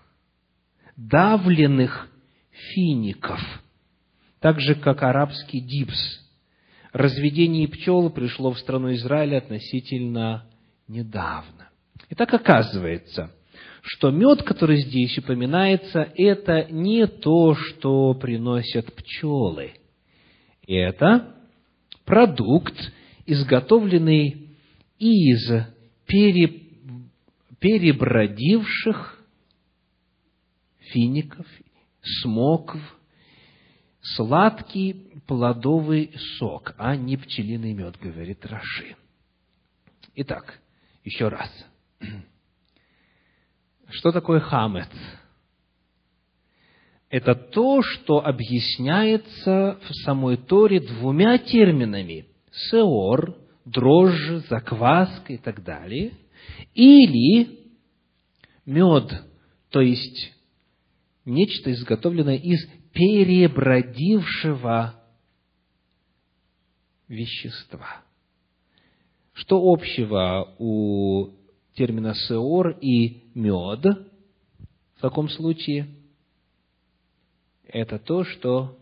давленных 0.97 2.09
фиников, 2.51 3.41
так 4.41 4.61
же, 4.61 4.75
как 4.75 5.03
арабский 5.03 5.61
дипс. 5.61 6.21
Разведение 6.93 7.69
пчел 7.69 8.09
пришло 8.11 8.53
в 8.53 8.59
страну 8.59 8.95
Израиля 8.95 9.39
относительно 9.39 10.47
недавно. 10.87 11.69
Итак, 12.09 12.33
оказывается, 12.33 13.33
что 13.89 14.11
мед, 14.11 14.43
который 14.43 14.83
здесь 14.83 15.17
упоминается, 15.19 16.13
это 16.15 16.65
не 16.71 17.07
то, 17.07 17.55
что 17.55 18.13
приносят 18.15 18.95
пчелы. 18.95 19.73
Это 20.67 21.35
продукт, 22.05 22.75
изготовленный 23.25 24.51
из 24.99 25.51
пере, 26.07 26.49
перебродивших 27.61 29.25
фиников, 30.93 31.47
смокв, 32.03 32.79
сладкий 34.03 35.13
плодовый 35.27 36.13
сок, 36.39 36.75
а 36.77 36.95
не 36.95 37.17
пчелиный 37.17 37.73
мед, 37.73 37.97
говорит 37.99 38.45
Раши. 38.45 38.97
Итак, 40.15 40.61
еще 41.05 41.29
раз. 41.29 41.51
Что 43.91 44.13
такое 44.13 44.41
хамец? 44.41 44.89
Это 47.11 47.35
то, 47.35 47.83
что 47.83 48.25
объясняется 48.25 49.79
в 49.83 49.95
самой 50.05 50.37
Торе 50.37 50.79
двумя 50.81 51.39
терминами– 51.39 52.27
сеор, 52.71 53.35
дрожжи, 53.65 54.41
закваска 54.41 55.33
и 55.33 55.39
так 55.39 55.65
далее, 55.65 56.13
или 56.75 57.71
мед, 58.67 59.11
то 59.71 59.81
есть 59.81 60.35
нечто 61.25 61.73
изготовленное 61.73 62.37
из 62.37 62.69
перебродившего 62.93 65.03
вещества. 67.09 68.03
Что 69.33 69.63
общего 69.63 70.55
у 70.59 71.38
термина 71.79 72.13
«сеор» 72.15 72.77
и 72.81 73.31
«мед» 73.35 73.85
в 74.97 75.01
таком 75.01 75.29
случае, 75.29 75.87
это 77.69 78.01
то, 78.01 78.25
что 78.25 78.77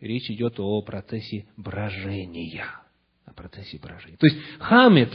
речь 0.00 0.28
идет 0.30 0.58
о 0.58 0.82
процессе 0.82 1.46
брожения. 1.56 2.66
О 3.24 3.32
процессе 3.32 3.78
брожения. 3.78 4.16
То 4.16 4.26
есть 4.26 4.38
хамец 4.58 5.12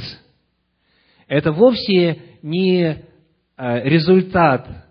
–это 1.27 1.51
вовсе 1.51 2.21
не 2.41 3.03
а, 3.57 3.79
результат 3.79 4.87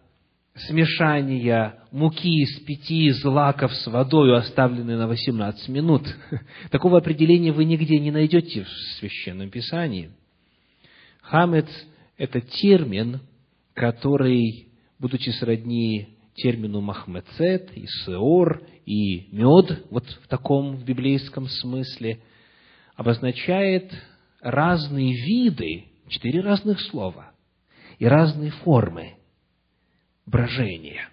смешания 0.55 1.77
муки 1.93 2.43
из 2.43 2.61
пяти 2.61 3.11
злаков 3.11 3.73
с 3.73 3.87
водой, 3.87 4.37
оставленной 4.37 4.97
на 4.97 5.07
18 5.07 5.69
минут. 5.71 6.03
Такого 6.71 6.99
определения 6.99 7.53
вы 7.53 7.65
нигде 7.65 7.99
не 7.99 8.11
найдете 8.11 8.65
в 8.65 8.69
Священном 8.99 9.49
Писании. 9.49 10.11
Хамец 11.23 11.69
это 12.23 12.41
термин, 12.41 13.19
который, 13.75 14.69
будучи 15.01 15.31
сродни 15.31 16.17
термину 16.35 16.81
махмецет, 16.81 17.77
и 17.77 17.85
сеор, 18.05 18.63
и 18.87 19.27
мед, 19.33 19.87
вот 19.91 20.07
в 20.07 20.29
таком 20.29 20.77
в 20.77 20.85
библейском 20.85 21.49
смысле, 21.49 22.21
обозначает 22.95 23.93
разные 24.41 25.15
виды, 25.15 25.87
четыре 26.07 26.43
разных 26.43 26.81
слова, 26.83 27.33
и 27.99 28.07
разные 28.07 28.53
формы 28.53 29.15
брожения. 30.25 31.09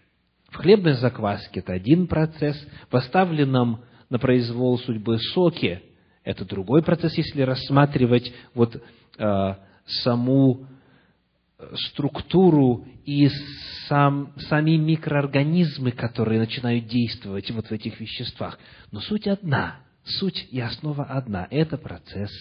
В 0.50 0.58
хлебной 0.58 0.94
закваске 0.94 1.62
это 1.62 1.74
один 1.74 2.06
процесс, 2.06 2.56
в 2.92 2.96
оставленном 2.96 3.84
на 4.12 4.20
произвол 4.20 4.78
судьбы 4.78 5.18
соке 5.34 5.82
это 6.24 6.46
другой 6.46 6.84
процесс, 6.84 7.18
если 7.18 7.42
рассматривать 7.42 8.32
вот 8.54 8.80
э, 9.18 9.56
саму 9.88 10.68
структуру 11.76 12.86
и 13.06 13.30
сам, 13.88 14.34
сами 14.38 14.78
микроорганизмы, 14.78 15.92
которые 15.92 16.40
начинают 16.40 16.88
действовать 16.88 17.52
вот 17.52 17.68
в 17.68 17.72
этих 17.72 18.00
веществах. 18.00 18.60
Но 18.92 19.02
суть 19.02 19.28
одна, 19.28 19.82
суть 20.04 20.48
и 20.52 20.60
основа 20.60 21.04
одна– 21.04 21.48
это 21.52 21.78
процесс 21.78 22.32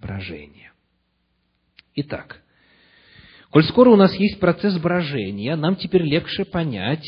брожения. 0.00 0.72
Итак, 1.96 2.42
коль 3.50 3.64
скоро 3.64 3.90
у 3.90 3.96
нас 3.96 4.14
есть 4.14 4.38
процесс 4.38 4.78
брожения, 4.78 5.56
нам 5.56 5.76
теперь 5.76 6.02
легче 6.02 6.44
понять, 6.44 7.06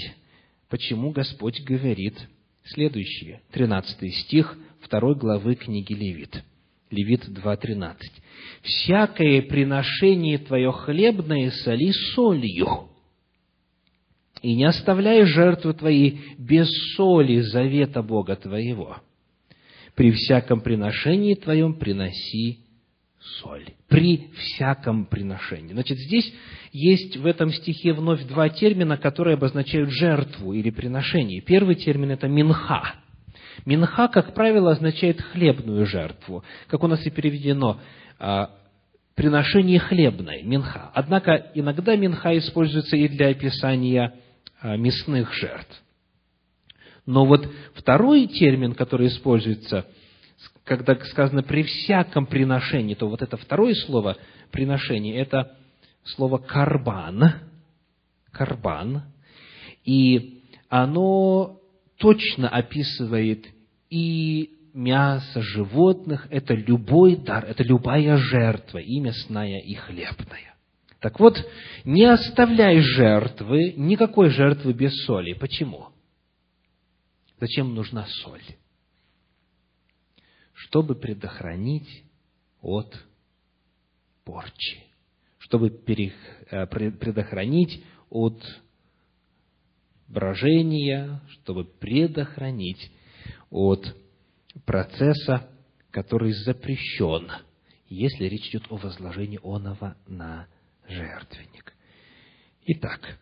почему 0.69 1.13
Господь 1.13 1.63
говорит 1.63 2.19
следующее, 2.65 3.43
13 3.53 4.15
стих 4.15 4.57
2 4.89 5.15
главы 5.15 5.55
книги 5.55 5.93
Левит– 5.93 6.43
Левит 6.91 7.29
2.13. 7.29 7.97
«Всякое 8.63 9.43
приношение 9.43 10.39
твое 10.39 10.71
хлебное 10.73 11.51
соли 11.51 11.93
солью, 12.15 12.89
и 14.43 14.55
не 14.55 14.65
оставляй 14.65 15.25
жертвы 15.25 15.75
твои 15.75 16.19
без 16.39 16.69
соли 16.95 17.41
завета 17.41 18.03
Бога 18.03 18.37
твоего. 18.37 18.99
При 19.95 20.13
всяком 20.13 20.61
приношении 20.61 21.35
твоем 21.35 21.75
приноси 21.75 22.61
соль. 23.41 23.65
При 23.89 24.29
всяком 24.37 25.07
приношении. 25.07 25.73
Значит, 25.73 25.99
здесь 25.99 26.33
есть 26.73 27.17
в 27.17 27.27
этом 27.27 27.51
стихе 27.51 27.93
вновь 27.93 28.25
два 28.25 28.49
термина, 28.49 28.97
которые 28.97 29.35
обозначают 29.35 29.91
жертву 29.91 30.53
или 30.53 30.71
приношение. 30.71 31.41
Первый 31.41 31.75
термин– 31.75 32.11
это 32.13 32.29
минха. 32.29 32.95
Минха, 33.65 34.09
как 34.09 34.35
правило, 34.35 34.73
означает 34.73 35.21
хлебную 35.21 35.87
жертву. 35.87 36.45
Как 36.69 36.83
у 36.83 36.87
нас 36.87 37.05
и 37.07 37.11
переведено, 37.11 37.81
а, 38.19 38.51
приношение 39.15 39.79
хлебное, 39.79 40.43
минха. 40.43 40.91
Однако 40.95 41.51
иногда 41.55 41.97
минха 41.97 42.37
используется 42.37 42.97
и 42.97 43.09
для 43.09 43.29
описания 43.29 44.15
а, 44.61 44.77
мясных 44.77 45.33
жертв. 45.35 45.83
Но 47.07 47.25
вот 47.25 47.49
второй 47.75 48.27
термин, 48.27 48.75
который 48.75 49.07
используется, 49.09 49.87
когда 50.65 50.97
сказано 50.97 51.43
«при 51.43 51.63
всяком 51.63 52.27
приношении», 52.27 52.95
то 52.95 53.09
вот 53.09 53.23
это 53.23 53.37
второе 53.37 53.75
слово 53.75 54.17
«приношение»– 54.51 55.17
это 55.17 55.57
слово 56.05 56.39
«карбан», 56.39 57.35
«карбан», 58.33 59.05
и 59.85 60.43
оно 60.69 61.61
точно 61.99 62.49
описывает 62.49 63.47
и 63.91 64.51
мясо 64.75 65.41
животных, 65.41 66.29
это 66.31 66.55
любой 66.55 67.17
дар, 67.17 67.45
это 67.45 67.63
любая 67.63 68.17
жертва, 68.19 68.79
и 68.79 69.01
мясная, 69.01 69.61
и 69.61 69.75
хлебная. 69.75 70.55
Так 71.01 71.19
вот, 71.21 71.37
не 71.85 72.05
оставляй 72.05 72.81
жертвы, 72.81 73.73
никакой 73.77 74.31
жертвы 74.31 74.73
без 74.73 74.93
соли. 75.05 75.33
Почему? 75.35 75.89
Зачем 77.41 77.75
нужна 77.75 78.07
соль? 78.07 78.43
Чтобы 80.53 80.95
предохранить 80.95 82.05
от 82.61 82.95
порчи, 84.25 84.85
чтобы 85.39 85.69
э, 85.69 86.67
предохранить 86.67 87.85
от 88.11 88.43
брожения, 90.09 91.21
чтобы 91.29 91.65
предохранить 91.65 92.91
от 93.51 93.97
процесса, 94.65 95.49
который 95.91 96.33
запрещен, 96.33 97.31
если 97.89 98.25
речь 98.27 98.49
идет 98.51 98.65
о 98.71 98.77
возложении 98.77 99.41
оного 99.43 99.97
на 100.07 100.47
жертвенник. 100.89 101.75
Итак, 102.67 103.19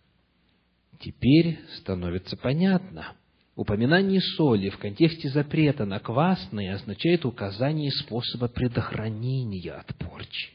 теперь 1.00 1.60
становится 1.78 2.36
понятно. 2.36 3.14
Упоминание 3.56 4.20
соли 4.20 4.68
в 4.68 4.78
контексте 4.78 5.28
запрета 5.28 5.84
на 5.84 6.00
квасные 6.00 6.74
означает 6.74 7.24
указание 7.24 7.92
способа 7.92 8.48
предохранения 8.48 9.72
от 9.72 9.94
порчи. 9.96 10.50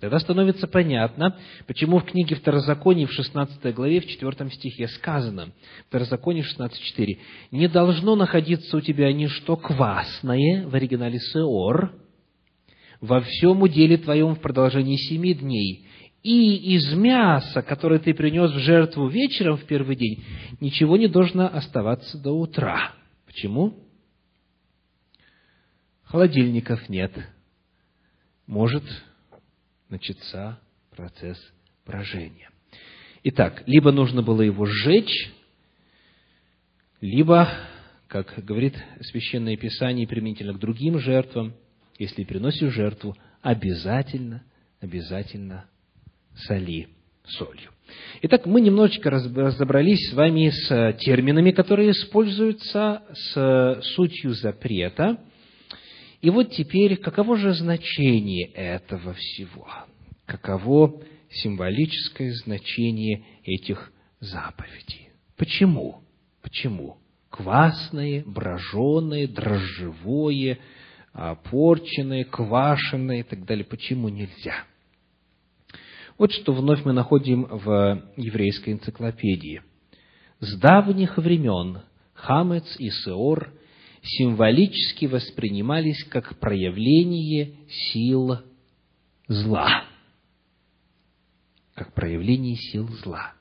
Тогда 0.00 0.18
становится 0.18 0.66
понятно, 0.66 1.36
почему 1.66 1.98
в 1.98 2.04
книге 2.04 2.34
Второзакония 2.34 3.06
в 3.06 3.12
16 3.12 3.74
главе, 3.74 4.00
в 4.00 4.06
4 4.06 4.50
стихе 4.50 4.88
сказано, 4.88 5.52
Второзаконие 5.88 6.42
16.4, 6.42 7.18
«Не 7.50 7.68
должно 7.68 8.16
находиться 8.16 8.78
у 8.78 8.80
тебя 8.80 9.12
ничто 9.12 9.56
квасное, 9.56 10.66
в 10.66 10.74
оригинале 10.74 11.18
«сеор», 11.18 11.94
во 13.02 13.20
всем 13.20 13.60
уделе 13.60 13.98
твоем 13.98 14.34
в 14.34 14.40
продолжении 14.40 14.96
семи 14.96 15.34
дней, 15.34 15.86
и 16.22 16.76
из 16.76 16.94
мяса, 16.94 17.60
которое 17.60 17.98
ты 17.98 18.14
принес 18.14 18.52
в 18.52 18.58
жертву 18.58 19.08
вечером 19.08 19.58
в 19.58 19.64
первый 19.64 19.96
день, 19.96 20.24
ничего 20.60 20.96
не 20.96 21.08
должно 21.08 21.46
оставаться 21.46 22.16
до 22.16 22.32
утра». 22.32 22.94
Почему? 23.26 23.74
Холодильников 26.04 26.88
нет. 26.88 27.12
Может 28.46 28.82
начаться 29.90 30.58
процесс 30.96 31.38
брожения. 31.86 32.50
Итак, 33.24 33.62
либо 33.66 33.92
нужно 33.92 34.22
было 34.22 34.42
его 34.42 34.64
сжечь, 34.64 35.30
либо, 37.00 37.48
как 38.08 38.42
говорит 38.44 38.74
Священное 39.00 39.56
Писание, 39.56 40.06
применительно 40.06 40.54
к 40.54 40.58
другим 40.58 40.98
жертвам, 40.98 41.54
если 41.98 42.24
приносишь 42.24 42.72
жертву, 42.72 43.16
обязательно, 43.42 44.42
обязательно 44.80 45.66
соли 46.34 46.88
солью. 47.24 47.70
Итак, 48.22 48.46
мы 48.46 48.60
немножечко 48.60 49.10
разобрались 49.10 50.10
с 50.10 50.14
вами 50.14 50.50
с 50.50 50.96
терминами, 51.00 51.50
которые 51.50 51.90
используются 51.90 53.02
с 53.12 53.80
сутью 53.94 54.32
запрета– 54.34 55.18
и 56.20 56.30
вот 56.30 56.50
теперь, 56.50 56.96
каково 56.96 57.36
же 57.36 57.54
значение 57.54 58.46
этого 58.52 59.14
всего? 59.14 59.66
Каково 60.26 61.02
символическое 61.30 62.32
значение 62.44 63.24
этих 63.44 63.92
заповедей? 64.20 65.10
Почему? 65.36 66.02
Почему? 66.42 66.98
Квасное, 67.30 68.22
броженое, 68.26 69.26
дрожжевое, 69.28 70.58
порченное, 71.50 72.24
квашеное 72.24 73.20
и 73.20 73.22
так 73.22 73.46
далее. 73.46 73.64
Почему 73.64 74.08
нельзя? 74.08 74.64
Вот 76.18 76.32
что 76.32 76.52
вновь 76.52 76.84
мы 76.84 76.92
находим 76.92 77.44
в 77.44 78.02
еврейской 78.16 78.74
энциклопедии. 78.74 79.62
С 80.40 80.58
давних 80.58 81.16
времен 81.16 81.80
Хамец 82.12 82.76
и 82.78 82.90
Сеор 82.90 83.54
символически 84.02 85.06
воспринимались 85.06 86.04
как 86.04 86.38
проявление 86.38 87.52
сил 87.68 88.38
зла. 89.28 89.84
Как 91.74 91.92
проявление 91.94 92.56
сил 92.56 92.88
зла. 93.02 93.32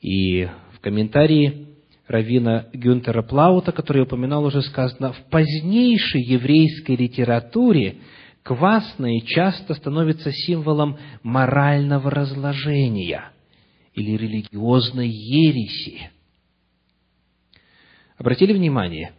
И 0.00 0.48
в 0.74 0.80
комментарии 0.80 1.66
Равина 2.06 2.68
Гюнтера 2.72 3.22
Плаута, 3.22 3.72
который 3.72 3.98
я 3.98 4.02
упоминал, 4.04 4.44
уже 4.44 4.62
сказано, 4.62 5.12
в 5.12 5.24
позднейшей 5.30 6.22
еврейской 6.22 6.96
литературе 6.96 7.98
квасное 8.42 9.20
часто 9.20 9.74
становится 9.74 10.32
символом 10.32 10.96
морального 11.22 12.10
разложения 12.10 13.30
или 13.92 14.16
религиозной 14.16 15.08
ереси. 15.08 16.10
Обратили 18.16 18.54
внимание, 18.54 19.12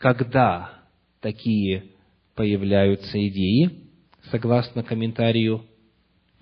когда 0.00 0.72
такие 1.20 1.84
появляются 2.34 3.18
идеи, 3.28 3.70
согласно 4.30 4.82
комментарию, 4.82 5.66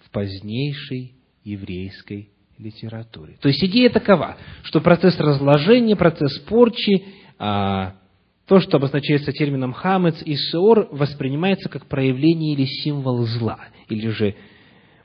в 0.04 0.10
позднейшей 0.10 1.14
еврейской 1.42 2.30
литературе. 2.56 3.36
То 3.40 3.48
есть 3.48 3.62
идея 3.64 3.90
такова, 3.90 4.36
что 4.62 4.80
процесс 4.80 5.18
разложения, 5.18 5.96
процесс 5.96 6.38
порчи, 6.40 7.04
а, 7.38 7.96
то, 8.46 8.60
что 8.60 8.76
обозначается 8.76 9.32
термином 9.32 9.72
хамец 9.72 10.22
и 10.24 10.36
сеор, 10.36 10.88
воспринимается 10.92 11.68
как 11.68 11.86
проявление 11.86 12.54
или 12.54 12.64
символ 12.64 13.26
зла, 13.26 13.58
или 13.88 14.08
же 14.08 14.36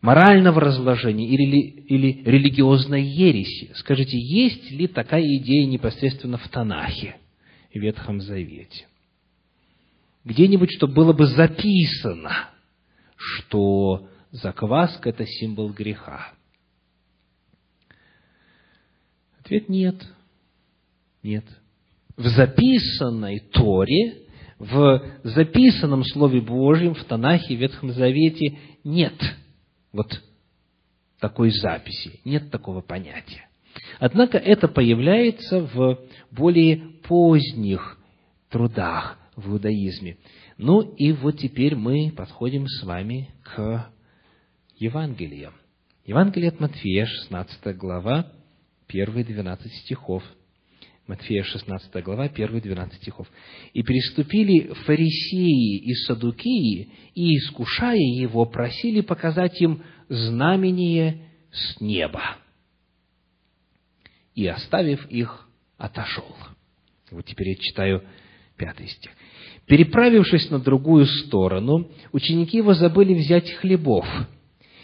морального 0.02 0.62
разложения, 0.62 1.28
или, 1.28 1.58
или 1.58 2.22
религиозной 2.24 3.04
ереси. 3.04 3.72
Скажите, 3.76 4.18
есть 4.18 4.70
ли 4.72 4.88
такая 4.88 5.24
идея 5.38 5.66
непосредственно 5.66 6.38
в 6.38 6.48
Танахе? 6.50 7.16
Ветхом 7.74 8.22
Завете. 8.22 8.88
Где-нибудь, 10.24 10.72
чтобы 10.72 10.94
было 10.94 11.14
бы 11.14 11.28
записано, 11.28 12.50
что 13.16 14.08
закваска– 14.32 15.10
это 15.12 15.26
символ 15.26 15.70
греха. 15.70 16.34
Ответ– 19.40 19.68
нет. 19.70 19.96
Нет. 21.22 21.46
В 22.16 22.28
записанной 22.28 23.40
Торе, 23.40 24.24
в 24.60 25.20
записанном 25.24 26.04
Слове 26.06 26.42
Божьем, 26.42 26.94
в 26.94 27.04
Танахе, 27.04 27.56
Ветхом 27.56 27.92
Завете 27.92 28.58
нет 28.84 29.16
вот 29.92 30.22
такой 31.20 31.52
записи, 31.52 32.20
нет 32.26 32.52
такого 32.52 32.82
понятия. 32.82 33.48
Однако 34.00 34.38
это 34.38 34.68
появляется 34.68 35.62
в 35.62 36.00
более 36.32 36.93
поздних 37.08 37.98
трудах 38.50 39.18
в 39.36 39.52
иудаизме. 39.52 40.18
Ну 40.58 40.82
и 40.82 41.12
вот 41.12 41.39
теперь 41.39 41.76
мы 41.76 42.12
подходим 42.12 42.68
с 42.68 42.84
вами 42.84 43.30
к 43.44 43.92
Евангелиям. 44.78 45.54
Евангелие 46.06 46.50
от 46.50 46.60
Матфея, 46.60 47.06
16 47.06 47.78
глава, 47.78 48.32
первые 48.88 49.24
12 49.24 49.72
стихов. 49.84 50.24
Матфея, 51.08 51.44
16 51.44 52.04
глава, 52.04 52.30
первые 52.30 52.62
12 52.62 53.02
стихов. 53.02 53.28
«И 53.74 53.84
приступили 53.84 54.74
фарисеи 54.86 55.80
и 55.80 55.94
садукии, 56.06 56.89
и, 57.13 57.38
искушая 57.38 57.98
его, 57.98 58.46
просили 58.46 59.02
показать 59.02 59.60
им 59.62 59.84
знамение 60.08 61.30
с 61.52 61.82
неба 61.82 62.38
и, 64.36 64.48
оставив 64.48 65.06
их, 65.10 65.48
отошел. 65.78 66.36
Вот 67.13 67.26
теперь 67.26 67.49
я 67.49 67.56
читаю 67.56 68.04
пятый 68.58 68.88
стих. 68.88 69.12
Переправившись 69.67 70.49
на 70.49 70.60
другую 70.60 71.06
сторону, 71.06 71.89
ученики 72.12 72.58
его 72.58 72.73
забыли 72.73 73.13
взять 73.13 73.52
хлебов. 73.52 74.06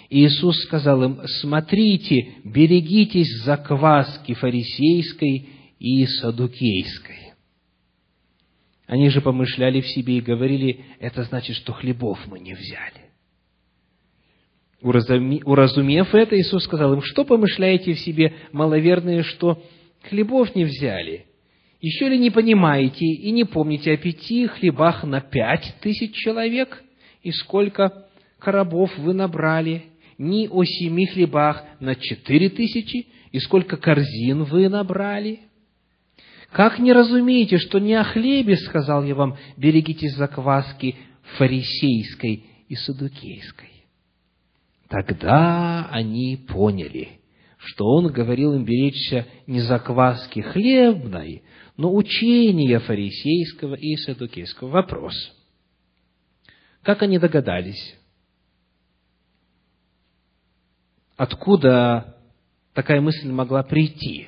Иисус 0.09 0.63
сказал 0.63 1.03
им, 1.03 1.19
смотрите, 1.41 2.35
берегитесь 2.43 3.43
закваски 3.43 4.33
фарисейской 4.33 5.49
и 5.79 6.05
садукейской. 6.05 7.33
Они 8.87 9.09
же 9.09 9.21
помышляли 9.21 9.81
в 9.81 9.87
себе 9.87 10.17
и 10.17 10.21
говорили, 10.21 10.83
это 10.99 11.23
значит, 11.23 11.55
что 11.57 11.73
хлебов 11.73 12.19
мы 12.27 12.39
не 12.39 12.53
взяли. 12.53 13.09
Уразумев 14.81 16.15
это, 16.15 16.39
Иисус 16.39 16.63
сказал 16.63 16.93
им, 16.93 17.01
что 17.01 17.25
помышляете 17.25 17.93
в 17.93 17.99
себе, 17.99 18.33
маловерные, 18.51 19.23
что 19.23 19.61
хлебов 20.03 20.55
не 20.55 20.63
взяли? 20.63 21.25
Еще 21.81 22.09
ли 22.09 22.17
не 22.17 22.29
понимаете 22.29 23.05
и 23.05 23.31
не 23.31 23.45
помните 23.45 23.93
о 23.93 23.97
пяти 23.97 24.47
хлебах 24.47 25.03
на 25.03 25.21
пять 25.21 25.75
тысяч 25.81 26.13
человек? 26.13 26.83
И 27.23 27.31
сколько 27.31 28.07
коробов 28.37 28.97
вы 28.97 29.13
набрали? 29.13 29.85
Ни 30.17 30.47
о 30.47 30.65
семи 30.65 31.05
хлебах 31.05 31.63
на 31.79 31.95
четыре 31.95 32.49
тысячи? 32.49 33.07
И 33.31 33.39
сколько 33.39 33.77
корзин 33.77 34.43
вы 34.43 34.67
набрали? 34.67 35.39
Как 36.51 36.79
не 36.79 36.91
разумеете, 36.91 37.57
что 37.57 37.79
не 37.79 37.93
о 37.93 38.03
хлебе, 38.03 38.57
сказал 38.57 39.03
я 39.05 39.15
вам, 39.15 39.37
берегитесь 39.55 40.15
закваски 40.15 40.95
фарисейской 41.37 42.43
и 42.67 42.75
садукейской? 42.75 43.69
Тогда 44.89 45.87
они 45.91 46.37
поняли, 46.47 47.19
что 47.57 47.85
он 47.85 48.07
говорил 48.07 48.55
им 48.55 48.65
беречься 48.65 49.27
не 49.45 49.61
закваски 49.61 50.39
хлебной, 50.39 51.43
но 51.79 51.95
учения 51.95 52.77
фарисейского 52.77 53.73
и 53.73 53.95
садукейского. 53.95 54.67
Вопрос. 54.67 55.13
Как 56.83 57.01
они 57.03 57.17
догадались? 57.17 57.95
Откуда 61.15 62.17
такая 62.73 62.99
мысль 62.99 63.31
могла 63.31 63.63
прийти? 63.63 64.27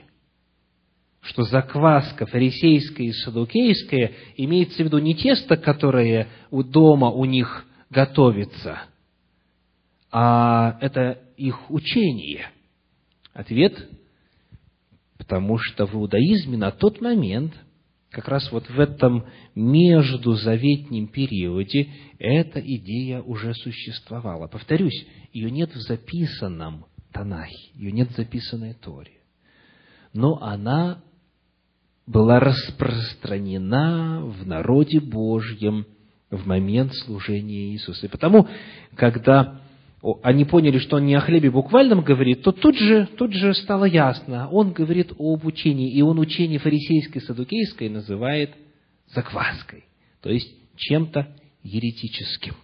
что 1.23 1.43
закваска 1.43 2.25
фарисейская 2.25 3.05
и 3.05 3.11
садукейская 3.11 4.11
имеется 4.37 4.77
в 4.77 4.79
виду 4.79 4.97
не 4.97 5.13
тесто, 5.13 5.55
которое 5.55 6.29
у 6.49 6.63
дома 6.63 7.11
у 7.11 7.25
них 7.25 7.67
готовится, 7.91 8.81
а 10.11 10.79
это 10.81 11.19
их 11.37 11.69
учение. 11.69 12.49
Ответ– 13.33 13.87
потому 15.21 15.60
что 15.60 15.86
в 15.86 15.93
иудаизме 15.93 16.57
на 16.57 16.71
тот 16.71 16.99
момент, 16.99 17.53
как 18.10 18.27
раз 18.27 18.51
вот 18.51 18.67
в 18.71 18.79
этом 18.79 19.27
междузаветнем 19.53 21.10
периоде, 21.10 21.89
эта 22.17 22.60
идея 22.60 23.21
уже 23.21 23.53
существовала. 23.53 24.47
Повторюсь, 24.47 25.05
ее 25.31 25.51
нет 25.51 25.75
в 25.75 25.79
записанном 25.79 26.86
Танахе, 27.12 27.69
ее 27.75 27.91
нет 27.91 28.10
в 28.10 28.15
записанной 28.15 28.73
Торе. 28.73 29.12
Но 30.12 30.41
она 30.41 31.03
была 32.07 32.39
распространена 32.39 34.25
в 34.25 34.47
народе 34.47 34.99
Божьем 34.99 35.86
в 36.31 36.47
момент 36.47 36.95
служения 36.95 37.73
Иисуса. 37.73 38.07
И 38.07 38.10
потому, 38.10 38.47
когда 38.95 39.62
они 40.23 40.45
поняли, 40.45 40.79
что 40.79 40.97
он 40.97 41.05
не 41.05 41.15
о 41.15 41.21
хлебе 41.21 41.51
буквальном 41.51 42.01
говорит, 42.01 42.41
то 42.41 42.51
тут 42.51 42.75
же, 42.75 43.07
тут 43.17 43.33
же 43.33 43.53
стало 43.53 43.85
ясно, 43.85 44.49
он 44.49 44.73
говорит 44.73 45.11
об 45.17 45.45
учении, 45.45 45.91
и 45.91 46.01
он 46.01 46.19
учение 46.19 46.59
фарисейское, 46.59 47.21
садукейское 47.21 47.89
называет 47.89 48.51
закваской, 49.13 49.85
то 50.21 50.29
есть 50.29 50.51
чем-то 50.75 51.27
еретическим. 51.63 52.55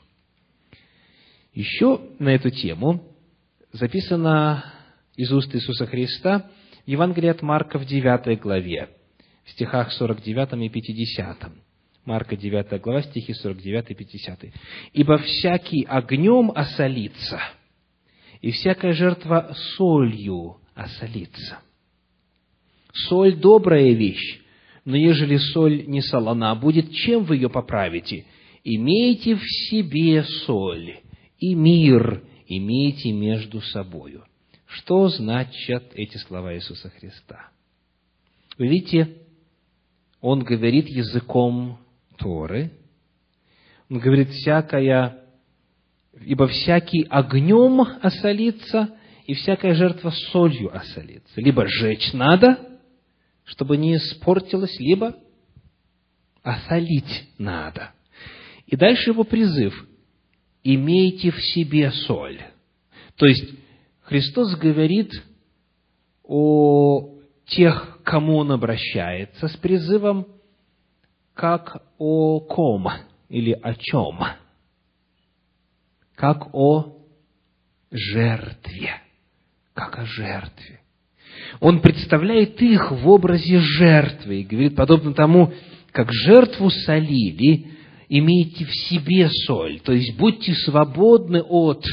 Еще 1.53 2.01
на 2.19 2.29
эту 2.29 2.49
тему 2.49 3.03
записано 3.71 4.63
из 5.15 5.31
уст 5.31 5.53
Иисуса 5.55 5.85
Христа 5.85 6.49
в 6.85 6.89
Евангелии 6.89 7.29
от 7.29 7.41
Марка 7.41 7.77
в 7.77 7.85
9 7.85 8.39
главе 8.39 8.89
в 9.43 9.51
стихах 9.51 9.91
49 9.91 10.65
и 10.65 10.69
50. 10.69 11.66
Марка 12.07 12.37
9 12.37 12.81
глава, 12.81 13.01
стихи 13.01 13.33
49 13.33 13.91
и 13.91 13.93
50. 13.93 14.45
«Ибо 14.93 15.17
всякий 15.17 15.83
огнем 15.83 16.51
осолится, 16.55 17.41
и 18.39 18.51
всякая 18.51 18.93
жертва 18.93 19.53
солью 19.75 20.55
осолится. 20.73 21.59
Соль– 22.93 23.35
добрая 23.41 23.91
вещь, 23.91 24.39
но 24.85 24.95
ежели 24.95 25.35
соль 25.35 25.85
не 25.85 26.01
солона 26.01 26.55
будет, 26.55 26.93
чем 26.93 27.25
вы 27.25 27.35
ее 27.35 27.49
поправите? 27.49 28.23
Имейте 28.63 29.35
в 29.35 29.43
себе 29.43 30.23
соль, 30.23 31.01
и 31.39 31.55
мир 31.55 32.23
имейте 32.47 33.11
между 33.11 33.59
собою». 33.59 34.23
Что 34.65 35.09
значат 35.09 35.91
эти 35.93 36.15
слова 36.15 36.55
Иисуса 36.55 36.89
Христа? 36.89 37.49
Вы 38.57 38.67
видите, 38.69 39.17
он 40.21 40.45
говорит 40.45 40.87
языком 40.87 41.79
Торы. 42.17 42.71
Он 43.89 43.99
говорит, 43.99 44.29
всякая, 44.29 45.23
ибо 46.19 46.47
всякий 46.47 47.05
огнем 47.09 47.81
осолится, 48.01 48.95
и 49.25 49.33
всякая 49.33 49.73
жертва 49.75 50.11
солью 50.31 50.75
осолится. 50.75 51.41
Либо 51.41 51.67
сжечь 51.67 52.13
надо, 52.13 52.79
чтобы 53.43 53.77
не 53.77 53.95
испортилось, 53.95 54.79
либо 54.79 55.15
осолить 56.43 57.29
надо. 57.37 57.91
И 58.65 58.75
дальше 58.75 59.11
его 59.11 59.23
призыв– 59.23 59.85
имейте 60.75 61.31
в 61.31 61.41
себе 61.41 61.91
соль. 61.91 62.41
То 63.15 63.25
есть, 63.25 63.53
Христос 64.01 64.55
говорит 64.55 65.11
о 66.23 67.19
тех, 67.45 67.99
к 67.99 68.03
кому 68.03 68.37
он 68.37 68.51
обращается 68.51 69.47
с 69.47 69.55
призывом, 69.57 70.27
как 71.37 71.83
о 71.99 72.39
ком 72.39 72.87
или 73.29 73.51
о 73.51 73.75
чем? 73.75 74.19
Как 76.15 76.53
о 76.53 76.97
жертве. 77.91 79.01
Как 79.75 79.99
о 79.99 80.05
жертве. 80.05 80.81
Он 81.59 81.79
представляет 81.79 82.59
их 82.61 82.91
в 82.91 83.07
образе 83.07 83.59
жертвы 83.59 84.41
и 84.41 84.43
говорит, 84.43 84.75
подобно 84.75 85.13
тому, 85.13 85.53
как 85.91 86.11
жертву 86.11 86.71
солили, 86.71 87.67
имейте 88.09 88.65
в 88.65 88.73
себе 88.73 89.29
соль, 89.29 89.79
то 89.81 89.93
есть 89.93 90.17
будьте 90.17 90.53
свободны 90.53 91.43
от 91.43 91.85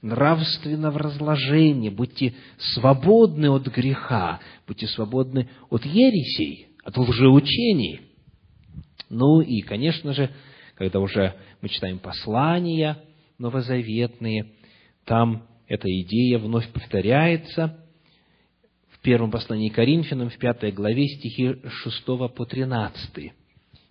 нравственного 0.00 0.98
разложения, 0.98 1.90
будьте 1.90 2.32
свободны 2.56 3.50
от 3.50 3.66
греха, 3.66 4.40
будьте 4.66 4.86
свободны 4.86 5.50
от 5.68 5.84
ересей, 5.84 6.68
от 6.82 6.96
лжеучений. 6.96 8.09
Ну 9.10 9.40
и, 9.40 9.60
конечно 9.60 10.14
же, 10.14 10.30
когда 10.76 11.00
уже 11.00 11.34
мы 11.60 11.68
читаем 11.68 11.98
послания 11.98 12.96
новозаветные, 13.38 14.52
там 15.04 15.46
эта 15.66 15.88
идея 15.88 16.38
вновь 16.38 16.68
повторяется 16.68 17.76
в 18.90 19.00
первом 19.00 19.30
послании 19.30 19.68
Коринфянам, 19.68 20.30
в 20.30 20.38
пятой 20.38 20.72
главе, 20.72 21.06
стихи 21.08 21.56
6 21.64 22.06
по 22.06 22.46
13. 22.46 23.32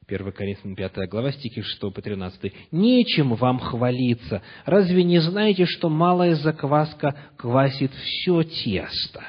1 0.08 0.32
Коринфянам 0.32 0.76
5 0.76 1.10
глава, 1.10 1.32
стихи 1.32 1.62
6 1.62 1.94
по 1.94 2.02
13. 2.02 2.54
«Нечем 2.72 3.36
вам 3.36 3.60
хвалиться. 3.60 4.42
Разве 4.66 5.04
не 5.04 5.20
знаете, 5.20 5.66
что 5.66 5.90
малая 5.90 6.36
закваска 6.36 7.16
квасит 7.38 7.92
все 7.92 8.44
тесто? 8.44 9.24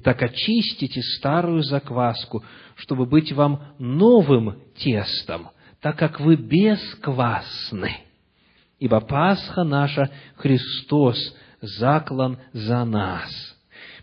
Итак, 0.00 0.22
очистите 0.22 1.02
старую 1.02 1.64
закваску, 1.64 2.44
чтобы 2.76 3.04
быть 3.04 3.32
вам 3.32 3.74
новым 3.80 4.60
тестом, 4.76 5.48
так 5.80 5.98
как 5.98 6.20
вы 6.20 6.36
бесквасны. 6.36 7.96
Ибо 8.78 9.00
Пасха 9.00 9.64
наша 9.64 10.08
Христос 10.36 11.18
заклан 11.60 12.38
за 12.52 12.84
нас. 12.84 13.28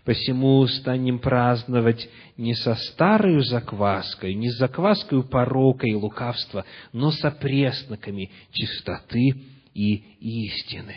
Посему 0.04 0.66
станем 0.66 1.18
праздновать 1.18 2.10
не 2.36 2.54
со 2.54 2.74
старою 2.74 3.40
закваской, 3.40 4.34
не 4.34 4.50
с 4.50 4.58
закваской 4.58 5.22
порока 5.22 5.86
и 5.86 5.94
лукавства, 5.94 6.66
но 6.92 7.10
со 7.10 7.30
пресноками 7.30 8.30
чистоты 8.52 9.32
и 9.72 9.94
истины. 10.20 10.96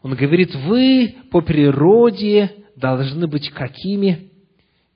Он 0.00 0.14
говорит, 0.14 0.54
вы 0.54 1.12
по 1.32 1.40
природе 1.40 2.61
должны 2.82 3.26
быть 3.26 3.48
какими? 3.50 4.28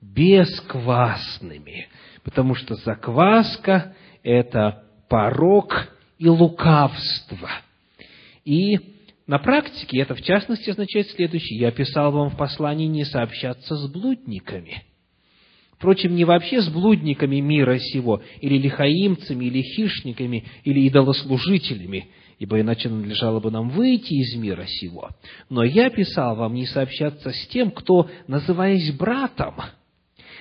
Бесквасными. 0.02 1.88
Потому 2.22 2.54
что 2.54 2.74
закваска– 2.74 3.94
это 4.22 4.84
порок 5.08 5.96
и 6.18 6.28
лукавство. 6.28 7.48
И 8.44 8.78
на 9.26 9.38
практике 9.38 10.00
это, 10.00 10.14
в 10.14 10.22
частности, 10.22 10.70
означает 10.70 11.08
следующее. 11.10 11.60
Я 11.60 11.70
писал 11.70 12.12
вам 12.12 12.30
в 12.30 12.36
послании 12.36 12.86
не 12.86 13.04
сообщаться 13.04 13.76
с 13.76 13.90
блудниками. 13.90 14.82
Впрочем, 15.72 16.14
не 16.14 16.24
вообще 16.24 16.60
с 16.60 16.68
блудниками 16.68 17.40
мира 17.40 17.78
сего, 17.78 18.22
или 18.40 18.56
лихаимцами, 18.56 19.44
или 19.44 19.62
хищниками, 19.62 20.44
или 20.64 20.80
идолослужителями, 20.86 22.08
ибо 22.38 22.60
иначе 22.60 22.88
надлежало 22.88 23.40
бы 23.40 23.50
нам 23.50 23.70
выйти 23.70 24.14
из 24.14 24.36
мира 24.36 24.66
сего. 24.66 25.10
Но 25.48 25.64
я 25.64 25.90
писал 25.90 26.36
вам 26.36 26.54
не 26.54 26.66
сообщаться 26.66 27.30
с 27.30 27.46
тем, 27.48 27.70
кто, 27.70 28.10
называясь 28.26 28.92
братом, 28.92 29.54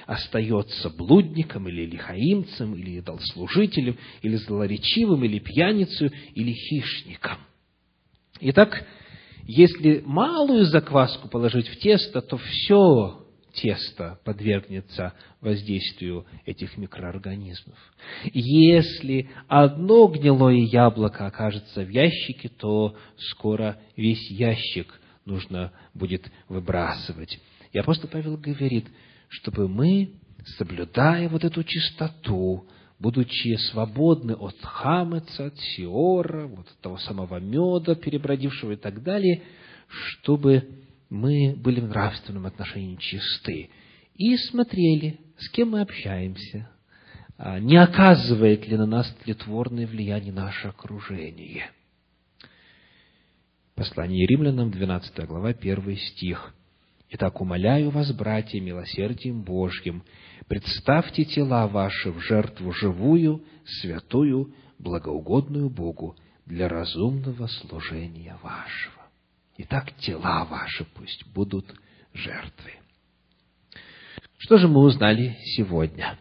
остается 0.05 0.89
блудником 0.89 1.67
или 1.67 1.85
лихаимцем, 1.85 2.75
или 2.75 2.99
идолслужителем, 2.99 3.97
или 4.21 4.35
злоречивым, 4.35 5.23
или 5.23 5.39
пьяницей, 5.39 6.11
или 6.33 6.51
хищником. 6.51 7.37
Итак, 8.41 8.85
если 9.47 10.03
малую 10.05 10.65
закваску 10.65 11.29
положить 11.29 11.67
в 11.67 11.79
тесто, 11.79 12.21
то 12.21 12.37
все 12.37 13.24
тесто 13.55 14.19
подвергнется 14.23 15.13
воздействию 15.41 16.25
этих 16.45 16.77
микроорганизмов. 16.77 17.77
Если 18.33 19.29
одно 19.47 20.07
гнилое 20.07 20.65
яблоко 20.65 21.25
окажется 21.25 21.81
в 21.81 21.89
ящике, 21.89 22.49
то 22.49 22.95
скоро 23.17 23.77
весь 23.95 24.29
ящик 24.29 24.99
нужно 25.25 25.71
будет 25.93 26.29
выбрасывать. 26.47 27.39
И 27.71 27.79
апостол 27.79 28.09
Павел 28.09 28.37
говорит, 28.37 28.87
чтобы 29.27 29.67
мы, 29.67 30.11
соблюдая 30.57 31.27
вот 31.29 31.43
эту 31.43 31.63
чистоту, 31.63 32.67
будучи 32.99 33.55
свободны 33.71 34.33
от 34.33 34.55
хамеца, 34.61 35.47
от 35.47 35.59
сиора, 35.59 36.47
вот 36.47 36.67
от 36.67 36.79
того 36.79 36.97
самого 36.97 37.39
меда, 37.39 37.95
перебродившего 37.95 38.73
и 38.73 38.77
так 38.77 39.03
далее, 39.03 39.43
чтобы 39.87 40.84
мы 41.15 41.55
были 41.55 41.79
в 41.79 41.87
нравственном 41.87 42.45
отношении 42.45 42.95
чисты 42.97 43.69
и 44.15 44.37
смотрели, 44.37 45.19
с 45.37 45.49
кем 45.49 45.71
мы 45.71 45.81
общаемся, 45.81 46.69
а 47.37 47.59
не 47.59 47.77
оказывает 47.77 48.67
ли 48.67 48.77
на 48.77 48.85
нас 48.85 49.13
тлетворное 49.23 49.87
влияние 49.87 50.33
наше 50.33 50.69
окружение. 50.69 51.71
Послание 53.75 54.25
римлянам, 54.25 54.71
12 54.71 55.25
глава, 55.25 55.49
1 55.49 55.97
стих. 55.97 56.53
«Итак, 57.09 57.39
умоляю 57.39 57.91
вас, 57.91 58.11
братья, 58.13 58.59
милосердием 58.59 59.43
Божьим, 59.43 60.03
представьте 60.47 61.23
тела 61.23 61.67
ваши 61.67 62.11
в 62.11 62.19
жертву 62.19 62.71
живую, 62.71 63.43
святую, 63.65 64.53
благоугодную 64.79 65.69
Богу 65.69 66.15
для 66.45 66.67
разумного 66.67 67.47
служения 67.47 68.37
вашего». 68.41 69.04
Итак, 69.57 69.93
тела 69.99 70.45
ваши 70.45 70.85
пусть 70.95 71.25
будут 71.27 71.65
жертвы. 72.13 72.73
Что 74.37 74.57
же 74.57 74.67
мы 74.67 74.81
узнали 74.81 75.37
сегодня 75.55 76.19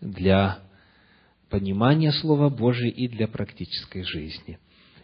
для 0.00 0.60
понимания 1.50 2.12
Слова 2.12 2.48
Божия 2.48 2.90
и 2.90 3.08
для 3.08 3.26
практической 3.26 4.02
жизни? 4.02 4.58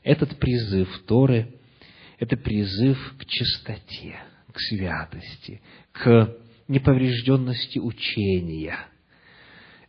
Этот 0.04 0.38
призыв 0.38 0.88
Торы– 1.06 1.54
это 2.18 2.36
призыв 2.36 2.98
к 3.18 3.24
чистоте, 3.26 4.16
к 4.52 4.60
святости, 4.60 5.60
к 5.92 6.36
неповрежденности 6.68 7.78
учения– 7.78 8.78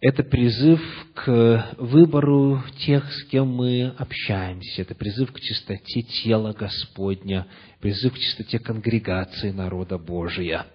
это 0.03 0.21
призыв 0.21 0.81
к 1.13 1.75
выбору 1.77 2.61
тех, 2.85 3.09
с 3.09 3.23
кем 3.29 3.47
мы 3.47 3.87
общаемся. 3.97 4.81
Это 4.81 4.95
призыв 4.95 5.31
к 5.31 5.39
чистоте 5.39 6.01
тела 6.01 6.51
Господня, 6.51 7.47
призыв 7.79 8.13
к 8.13 8.19
чистоте 8.19 8.59
конгрегации 8.59 9.51
народа 9.51 9.97
Божия. 9.97 10.67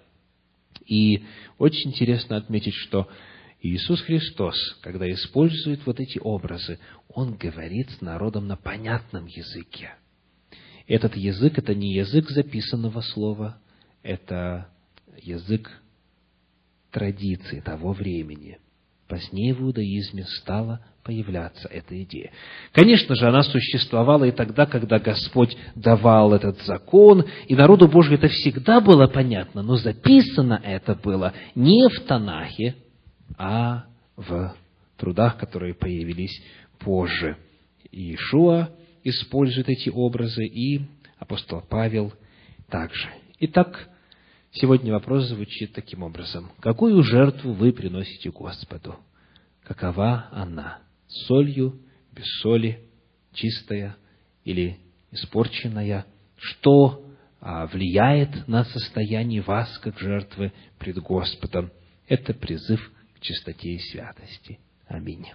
И 0.87 1.25
очень 1.59 1.91
интересно 1.91 2.37
отметить, 2.37 2.73
что 2.73 3.07
Иисус 3.61 4.01
Христос, 4.01 4.55
когда 4.81 5.07
использует 5.11 5.85
вот 5.85 5.99
эти 5.99 6.17
образы, 6.17 6.79
Он 7.07 7.35
говорит 7.35 7.91
с 7.91 8.01
народом 8.01 8.47
на 8.47 8.55
понятном 8.55 9.27
языке. 9.27 9.93
Этот 10.87 11.15
язык– 11.15 11.55
это 11.59 11.75
не 11.75 11.93
язык 11.93 12.31
записанного 12.31 13.01
слова, 13.01 13.61
это 14.01 14.69
язык 15.21 15.69
традиции 16.89 17.59
того 17.59 17.93
времени– 17.93 18.57
Позднее 19.09 19.55
в 19.55 19.61
иудаизме 19.63 20.23
стала 20.23 20.85
появляться 21.03 21.67
эта 21.67 21.99
идея. 22.03 22.31
Конечно 22.73 23.15
же, 23.15 23.27
она 23.27 23.41
существовала 23.41 24.25
и 24.25 24.31
тогда, 24.31 24.67
когда 24.67 24.99
Господь 24.99 25.57
давал 25.73 26.35
этот 26.35 26.61
закон, 26.61 27.25
и 27.47 27.55
народу 27.55 27.87
Божию 27.87 28.19
это 28.19 28.27
всегда 28.27 28.79
было 28.79 29.07
понятно, 29.07 29.63
но 29.63 29.77
записано 29.77 30.61
это 30.63 30.93
было 30.93 31.33
не 31.55 31.89
в 31.89 32.01
Танахе, 32.01 32.75
а 33.35 33.85
в 34.15 34.53
трудах, 34.95 35.37
которые 35.37 35.73
появились 35.73 36.43
позже. 36.77 37.35
Иешуа 37.91 38.69
использует 39.03 39.69
эти 39.69 39.89
образы, 39.89 40.45
и 40.45 40.81
апостол 41.17 41.63
Павел 41.67 42.13
также. 42.69 43.09
Итак, 43.39 43.89
Сегодня 44.51 44.91
вопрос 44.91 45.25
звучит 45.25 45.73
таким 45.73 46.01
образом. 46.01 46.51
Какую 46.59 47.03
жертву 47.03 47.53
вы 47.53 47.71
приносите 47.71 48.31
Господу? 48.31 48.95
Какова 49.63 50.27
она? 50.31 50.79
Солью, 51.07 51.79
без 52.11 52.25
соли, 52.41 52.79
чистая 53.33 53.95
или 54.43 54.79
испорченная? 55.11 56.05
Что 56.35 57.05
а, 57.41 57.67
влияет 57.67 58.47
на 58.47 58.63
состояние 58.63 59.41
вас, 59.41 59.77
как 59.79 59.99
жертвы 59.99 60.51
пред 60.79 60.97
Господом? 60.97 61.71
Это 62.07 62.33
призыв 62.33 62.91
к 63.15 63.19
чистоте 63.19 63.69
и 63.69 63.79
святости. 63.79 64.59
Аминь. 64.87 65.27